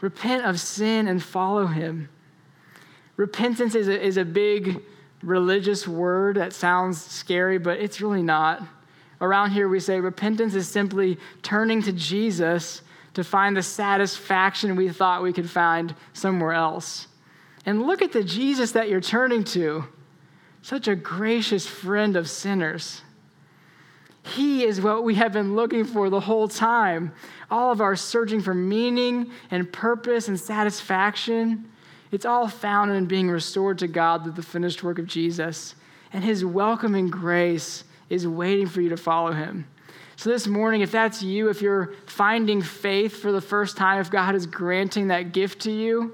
Repent 0.01 0.45
of 0.45 0.59
sin 0.59 1.07
and 1.07 1.21
follow 1.21 1.65
Him. 1.65 2.09
Repentance 3.17 3.75
is 3.75 3.87
a, 3.87 4.01
is 4.01 4.17
a 4.17 4.25
big 4.25 4.81
religious 5.21 5.87
word 5.87 6.37
that 6.37 6.53
sounds 6.53 7.01
scary, 7.01 7.57
but 7.57 7.79
it's 7.79 8.01
really 8.01 8.23
not. 8.23 8.63
Around 9.21 9.51
here, 9.51 9.69
we 9.69 9.79
say 9.79 9.99
repentance 9.99 10.55
is 10.55 10.67
simply 10.67 11.17
turning 11.41 11.81
to 11.83 11.93
Jesus 11.93 12.81
to 13.13 13.23
find 13.23 13.55
the 13.55 13.63
satisfaction 13.63 14.75
we 14.75 14.89
thought 14.89 15.23
we 15.23 15.33
could 15.33 15.49
find 15.49 15.95
somewhere 16.13 16.53
else. 16.53 17.07
And 17.65 17.85
look 17.85 18.01
at 18.01 18.11
the 18.11 18.23
Jesus 18.23 18.71
that 18.71 18.89
you're 18.89 19.01
turning 19.01 19.43
to, 19.45 19.85
such 20.61 20.87
a 20.87 20.95
gracious 20.95 21.65
friend 21.65 22.15
of 22.15 22.29
sinners. 22.29 23.01
He 24.23 24.63
is 24.63 24.79
what 24.79 25.03
we 25.03 25.15
have 25.15 25.33
been 25.33 25.55
looking 25.55 25.83
for 25.83 26.09
the 26.09 26.21
whole 26.21 26.47
time. 26.47 27.13
All 27.51 27.71
of 27.71 27.81
our 27.81 27.95
searching 27.95 28.41
for 28.41 28.53
meaning 28.53 29.31
and 29.51 29.71
purpose 29.71 30.27
and 30.27 30.39
satisfaction, 30.39 31.69
it's 32.11 32.25
all 32.25 32.47
found 32.47 32.91
in 32.91 33.05
being 33.05 33.29
restored 33.29 33.79
to 33.79 33.87
God 33.87 34.23
through 34.23 34.33
the 34.33 34.41
finished 34.41 34.81
work 34.81 34.97
of 34.97 35.07
Jesus. 35.07 35.75
And 36.13 36.23
his 36.23 36.45
welcoming 36.45 37.09
grace 37.09 37.83
is 38.09 38.27
waiting 38.27 38.67
for 38.67 38.81
you 38.81 38.89
to 38.89 38.97
follow 38.97 39.33
him. 39.33 39.67
So, 40.15 40.29
this 40.29 40.47
morning, 40.47 40.81
if 40.81 40.91
that's 40.91 41.23
you, 41.23 41.49
if 41.49 41.61
you're 41.61 41.93
finding 42.05 42.61
faith 42.61 43.17
for 43.17 43.31
the 43.31 43.41
first 43.41 43.77
time, 43.77 43.99
if 43.99 44.11
God 44.11 44.35
is 44.35 44.45
granting 44.45 45.07
that 45.07 45.31
gift 45.31 45.61
to 45.61 45.71
you, 45.71 46.13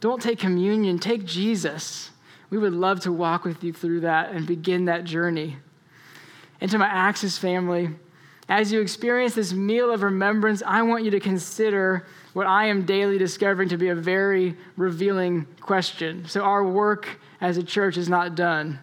don't 0.00 0.20
take 0.20 0.38
communion, 0.38 0.98
take 0.98 1.24
Jesus. 1.24 2.10
We 2.50 2.58
would 2.58 2.72
love 2.72 3.00
to 3.00 3.12
walk 3.12 3.44
with 3.44 3.62
you 3.64 3.72
through 3.72 4.00
that 4.00 4.32
and 4.32 4.46
begin 4.46 4.86
that 4.86 5.04
journey. 5.04 5.56
And 6.60 6.70
to 6.70 6.78
my 6.78 6.86
Axis 6.86 7.38
family, 7.38 7.90
as 8.48 8.72
you 8.72 8.80
experience 8.80 9.34
this 9.34 9.52
meal 9.52 9.90
of 9.90 10.02
remembrance, 10.02 10.62
I 10.64 10.82
want 10.82 11.04
you 11.04 11.10
to 11.12 11.20
consider 11.20 12.06
what 12.32 12.46
I 12.46 12.66
am 12.66 12.84
daily 12.84 13.18
discovering 13.18 13.68
to 13.70 13.76
be 13.76 13.88
a 13.88 13.94
very 13.94 14.56
revealing 14.76 15.46
question. 15.60 16.26
So, 16.28 16.42
our 16.42 16.64
work 16.64 17.20
as 17.40 17.56
a 17.56 17.62
church 17.62 17.96
is 17.96 18.08
not 18.08 18.34
done. 18.34 18.78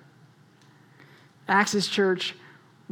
Axis 1.47 1.87
Church, 1.87 2.35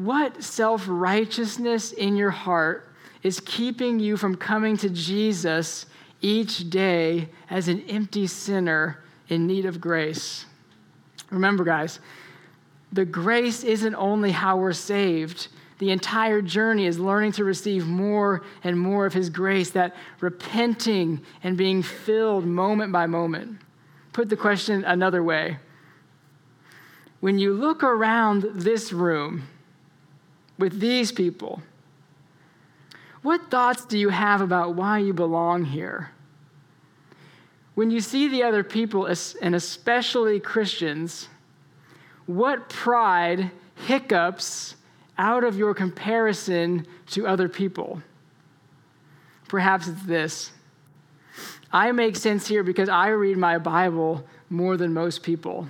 what 0.05 0.43
self 0.43 0.85
righteousness 0.87 1.91
in 1.91 2.15
your 2.15 2.31
heart 2.31 2.87
is 3.23 3.39
keeping 3.41 3.99
you 3.99 4.17
from 4.17 4.35
coming 4.35 4.77
to 4.77 4.89
Jesus 4.89 5.85
each 6.21 6.69
day 6.69 7.29
as 7.49 7.67
an 7.67 7.81
empty 7.89 8.27
sinner 8.27 9.03
in 9.29 9.47
need 9.47 9.65
of 9.65 9.79
grace? 9.79 10.45
Remember, 11.29 11.63
guys, 11.63 11.99
the 12.91 13.05
grace 13.05 13.63
isn't 13.63 13.95
only 13.95 14.31
how 14.31 14.57
we're 14.57 14.73
saved. 14.73 15.47
The 15.79 15.91
entire 15.91 16.41
journey 16.41 16.85
is 16.85 16.99
learning 16.99 17.31
to 17.33 17.43
receive 17.43 17.87
more 17.87 18.43
and 18.63 18.79
more 18.79 19.05
of 19.05 19.13
His 19.13 19.29
grace, 19.29 19.71
that 19.71 19.95
repenting 20.19 21.21
and 21.43 21.57
being 21.57 21.81
filled 21.81 22.45
moment 22.45 22.91
by 22.91 23.07
moment. 23.07 23.59
Put 24.13 24.29
the 24.29 24.37
question 24.37 24.83
another 24.83 25.23
way. 25.23 25.57
When 27.19 27.39
you 27.39 27.53
look 27.53 27.83
around 27.83 28.45
this 28.53 28.91
room 28.91 29.47
with 30.62 30.80
these 30.80 31.12
people, 31.12 31.62
what 33.24 33.51
thoughts 33.51 33.84
do 33.86 33.97
you 33.97 34.09
have 34.09 34.39
about 34.39 34.76
why 34.76 34.99
you 34.99 35.12
belong 35.14 35.66
here? 35.66 36.12
When 37.76 37.91
you 37.91 37.99
see 37.99 38.28
the 38.28 38.43
other 38.43 38.64
people, 38.64 39.07
and 39.41 39.55
especially 39.55 40.39
Christians, 40.39 41.28
what 42.26 42.70
pride 42.70 43.51
hiccups 43.88 44.76
out 45.18 45.43
of 45.43 45.57
your 45.57 45.74
comparison 45.74 46.86
to 47.07 47.28
other 47.28 47.49
people? 47.49 48.01
Perhaps 49.47 49.88
it's 49.88 50.03
this 50.03 50.51
I 51.74 51.91
make 51.93 52.18
sense 52.18 52.47
here 52.47 52.64
because 52.64 52.89
I 52.89 53.07
read 53.09 53.38
my 53.38 53.57
Bible 53.57 54.26
more 54.49 54.76
than 54.76 54.93
most 54.93 55.24
people. 55.24 55.68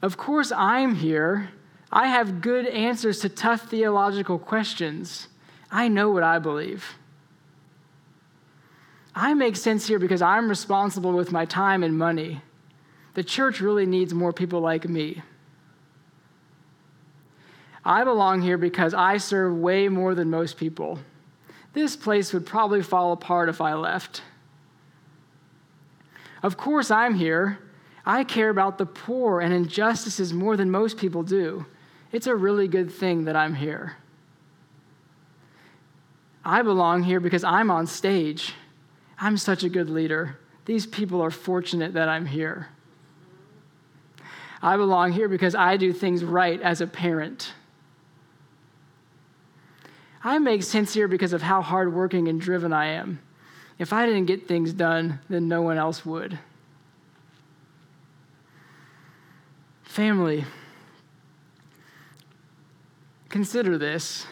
Of 0.00 0.16
course, 0.16 0.50
I'm 0.52 0.94
here. 0.94 1.50
I 1.92 2.06
have 2.06 2.40
good 2.40 2.66
answers 2.66 3.20
to 3.20 3.28
tough 3.28 3.68
theological 3.68 4.38
questions. 4.38 5.28
I 5.70 5.88
know 5.88 6.10
what 6.10 6.22
I 6.22 6.38
believe. 6.38 6.94
I 9.14 9.34
make 9.34 9.56
sense 9.56 9.88
here 9.88 9.98
because 9.98 10.22
I'm 10.22 10.48
responsible 10.48 11.12
with 11.12 11.32
my 11.32 11.44
time 11.44 11.82
and 11.82 11.98
money. 11.98 12.42
The 13.14 13.24
church 13.24 13.60
really 13.60 13.86
needs 13.86 14.14
more 14.14 14.32
people 14.32 14.60
like 14.60 14.88
me. 14.88 15.22
I 17.84 18.04
belong 18.04 18.42
here 18.42 18.58
because 18.58 18.94
I 18.94 19.16
serve 19.16 19.56
way 19.56 19.88
more 19.88 20.14
than 20.14 20.30
most 20.30 20.56
people. 20.56 21.00
This 21.72 21.96
place 21.96 22.32
would 22.32 22.46
probably 22.46 22.82
fall 22.82 23.12
apart 23.12 23.48
if 23.48 23.60
I 23.60 23.74
left. 23.74 24.22
Of 26.42 26.56
course, 26.56 26.90
I'm 26.90 27.14
here. 27.14 27.58
I 28.06 28.24
care 28.24 28.48
about 28.48 28.78
the 28.78 28.86
poor 28.86 29.40
and 29.40 29.52
injustices 29.52 30.32
more 30.32 30.56
than 30.56 30.70
most 30.70 30.96
people 30.96 31.22
do. 31.22 31.66
It's 32.12 32.26
a 32.26 32.34
really 32.34 32.68
good 32.68 32.90
thing 32.90 33.24
that 33.24 33.36
I'm 33.36 33.54
here. 33.54 33.96
I 36.44 36.62
belong 36.62 37.02
here 37.02 37.20
because 37.20 37.44
I'm 37.44 37.70
on 37.70 37.86
stage. 37.86 38.54
I'm 39.18 39.36
such 39.36 39.62
a 39.62 39.68
good 39.68 39.90
leader. 39.90 40.38
These 40.64 40.86
people 40.86 41.20
are 41.20 41.30
fortunate 41.30 41.94
that 41.94 42.08
I'm 42.08 42.26
here. 42.26 42.68
I 44.62 44.76
belong 44.76 45.12
here 45.12 45.28
because 45.28 45.54
I 45.54 45.76
do 45.76 45.92
things 45.92 46.24
right 46.24 46.60
as 46.60 46.80
a 46.80 46.86
parent. 46.86 47.52
I 50.22 50.38
make 50.38 50.62
sense 50.62 50.92
here 50.92 51.08
because 51.08 51.32
of 51.32 51.42
how 51.42 51.62
hardworking 51.62 52.28
and 52.28 52.40
driven 52.40 52.72
I 52.72 52.86
am. 52.86 53.20
If 53.78 53.92
I 53.92 54.04
didn't 54.04 54.26
get 54.26 54.46
things 54.46 54.74
done, 54.74 55.20
then 55.30 55.48
no 55.48 55.62
one 55.62 55.78
else 55.78 56.04
would. 56.04 56.38
Family, 59.82 60.44
consider 63.30 63.78
this. 63.78 64.26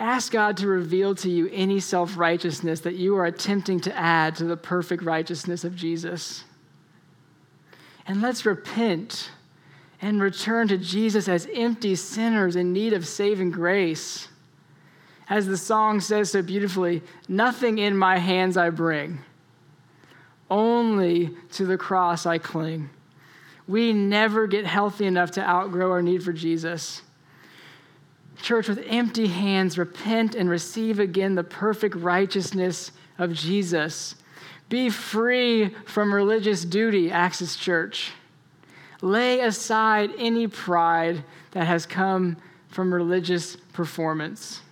Ask 0.00 0.32
God 0.32 0.56
to 0.58 0.66
reveal 0.66 1.14
to 1.16 1.30
you 1.30 1.48
any 1.52 1.80
self 1.80 2.16
righteousness 2.16 2.80
that 2.80 2.94
you 2.94 3.16
are 3.16 3.26
attempting 3.26 3.80
to 3.80 3.96
add 3.96 4.36
to 4.36 4.44
the 4.44 4.56
perfect 4.56 5.02
righteousness 5.02 5.64
of 5.64 5.76
Jesus. 5.76 6.44
And 8.06 8.20
let's 8.20 8.44
repent 8.44 9.30
and 10.02 10.20
return 10.20 10.68
to 10.68 10.76
Jesus 10.76 11.28
as 11.28 11.48
empty 11.54 11.94
sinners 11.94 12.56
in 12.56 12.72
need 12.72 12.92
of 12.92 13.06
saving 13.06 13.50
grace. 13.50 14.28
As 15.28 15.46
the 15.46 15.56
song 15.56 16.00
says 16.00 16.32
so 16.32 16.42
beautifully, 16.42 17.02
nothing 17.28 17.78
in 17.78 17.96
my 17.96 18.18
hands 18.18 18.58
I 18.58 18.68
bring, 18.68 19.20
only 20.50 21.34
to 21.52 21.64
the 21.64 21.78
cross 21.78 22.26
I 22.26 22.36
cling. 22.36 22.90
We 23.66 23.94
never 23.94 24.46
get 24.46 24.66
healthy 24.66 25.06
enough 25.06 25.30
to 25.32 25.40
outgrow 25.40 25.90
our 25.92 26.02
need 26.02 26.22
for 26.22 26.34
Jesus. 26.34 27.00
Church, 28.42 28.68
with 28.68 28.84
empty 28.86 29.26
hands, 29.28 29.78
repent 29.78 30.34
and 30.34 30.50
receive 30.50 30.98
again 30.98 31.34
the 31.34 31.44
perfect 31.44 31.94
righteousness 31.94 32.92
of 33.18 33.32
Jesus. 33.32 34.16
Be 34.68 34.90
free 34.90 35.70
from 35.86 36.14
religious 36.14 36.64
duty, 36.64 37.10
Axis 37.10 37.56
Church. 37.56 38.12
Lay 39.00 39.40
aside 39.40 40.10
any 40.18 40.48
pride 40.48 41.22
that 41.52 41.66
has 41.66 41.86
come 41.86 42.36
from 42.68 42.92
religious 42.92 43.56
performance. 43.72 44.62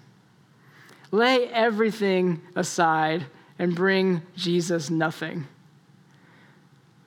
Lay 1.10 1.48
everything 1.48 2.40
aside 2.56 3.26
and 3.58 3.74
bring 3.74 4.22
Jesus 4.34 4.90
nothing. 4.90 5.46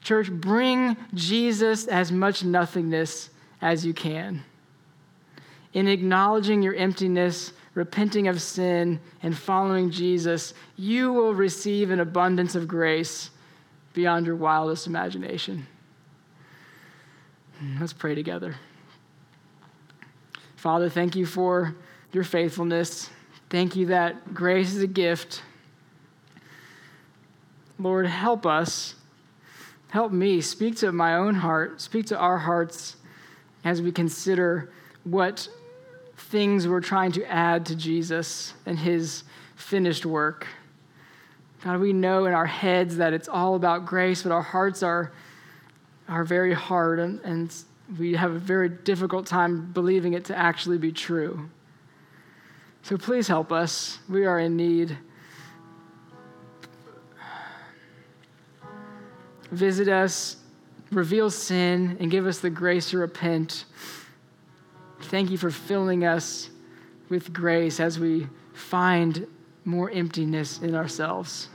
Church, 0.02 0.32
bring 0.32 0.96
Jesus 1.16 1.88
as 1.88 2.12
much 2.12 2.44
nothingness 2.44 3.32
as 3.62 3.86
you 3.86 3.94
can. 3.94 4.44
In 5.76 5.90
acknowledging 5.90 6.62
your 6.64 6.74
emptiness, 6.74 7.52
repenting 7.74 8.30
of 8.30 8.42
sin, 8.42 8.98
and 9.22 9.38
following 9.38 9.92
Jesus, 9.92 10.54
you 10.78 11.12
will 11.12 11.34
receive 11.34 11.92
an 11.92 12.00
abundance 12.00 12.56
of 12.56 12.66
grace 12.66 13.30
beyond 13.94 14.26
your 14.26 14.38
wildest 14.38 14.88
imagination. 14.88 15.68
Hmm, 17.60 17.78
let's 17.82 17.92
pray 17.92 18.16
together. 18.16 18.56
Father, 20.56 20.90
thank 20.90 21.14
you 21.14 21.26
for 21.26 21.76
your 22.14 22.24
faithfulness. 22.24 23.10
Thank 23.50 23.76
you 23.76 23.88
that 23.88 24.34
grace 24.34 24.74
is 24.74 24.82
a 24.82 24.88
gift. 24.88 25.44
Lord, 27.78 28.08
help 28.08 28.46
us. 28.46 28.96
Help 29.90 30.14
me. 30.14 30.40
Speak 30.40 30.78
to 30.78 30.94
my 30.94 31.18
own 31.18 31.36
heart. 31.36 31.82
Speak 31.82 32.06
to 32.08 32.18
our 32.18 32.38
hearts 32.38 32.96
as 33.66 33.82
we 33.82 33.92
consider 33.92 34.72
what 35.04 35.50
things 36.30 36.68
we're 36.68 36.82
trying 36.82 37.12
to 37.14 37.26
add 37.32 37.66
to 37.68 37.76
Jesus 37.76 38.54
and 38.66 38.78
his 38.78 39.24
finished 39.56 40.06
work. 40.06 40.48
God, 41.64 41.80
we 41.80 41.94
know 41.94 42.26
in 42.26 42.34
our 42.34 42.46
heads 42.46 42.98
that 42.98 43.14
it's 43.14 43.28
all 43.28 43.56
about 43.56 43.86
grace, 43.86 44.24
but 44.24 44.32
our 44.32 44.42
hearts 44.42 44.84
are 44.84 45.12
are 46.08 46.24
very 46.24 46.54
hard, 46.54 47.00
and, 47.00 47.20
and 47.22 47.54
we 47.98 48.14
have 48.14 48.32
a 48.32 48.40
very 48.40 48.70
difficult 48.70 49.26
time 49.26 49.72
believing 49.74 50.14
it 50.14 50.26
to 50.26 50.38
actually 50.38 50.78
be 50.78 50.92
true. 50.92 51.50
So 52.84 52.98
please 52.98 53.28
help 53.28 53.52
us. 53.52 53.98
We 54.08 54.26
are 54.26 54.40
in 54.40 54.56
need. 54.56 54.96
Visit 59.52 59.88
us, 59.88 60.38
reveal 60.92 61.32
sin, 61.32 61.98
and 62.00 62.12
give 62.12 62.28
us 62.28 62.40
the 62.40 62.50
grace 62.50 62.92
to 62.92 63.00
repent. 63.00 63.66
Thank 65.06 65.32
you 65.32 65.38
for 65.38 65.52
filling 65.52 66.04
us 66.04 66.50
with 67.10 67.32
grace 67.32 67.80
as 67.80 68.00
we 68.00 68.28
find 68.54 69.28
more 69.64 69.90
emptiness 69.92 70.60
in 70.60 70.76
ourselves. 70.76 71.50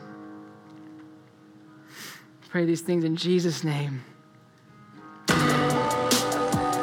Pray 2.48 2.64
these 2.64 2.80
things 2.80 3.04
in 3.04 3.16
Jesus' 3.16 3.62
name. 3.62 4.02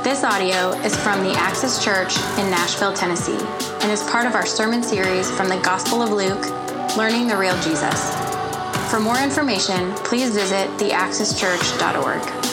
This 0.03 0.23
audio 0.23 0.71
is 0.83 0.95
from 0.95 1.21
the 1.23 1.33
Axis 1.33 1.83
Church 1.83 2.15
in 2.39 2.49
Nashville, 2.49 2.93
Tennessee, 2.93 3.37
and 3.81 3.91
is 3.91 4.01
part 4.03 4.25
of 4.25 4.35
our 4.35 4.45
sermon 4.45 4.81
series 4.81 5.29
from 5.31 5.49
the 5.49 5.57
Gospel 5.57 6.01
of 6.01 6.11
Luke 6.11 6.45
Learning 6.95 7.27
the 7.27 7.35
Real 7.35 7.59
Jesus. 7.61 8.15
For 8.89 9.01
more 9.01 9.17
information, 9.17 9.93
please 10.05 10.33
visit 10.33 10.69
theaxischurch.org. 10.77 12.46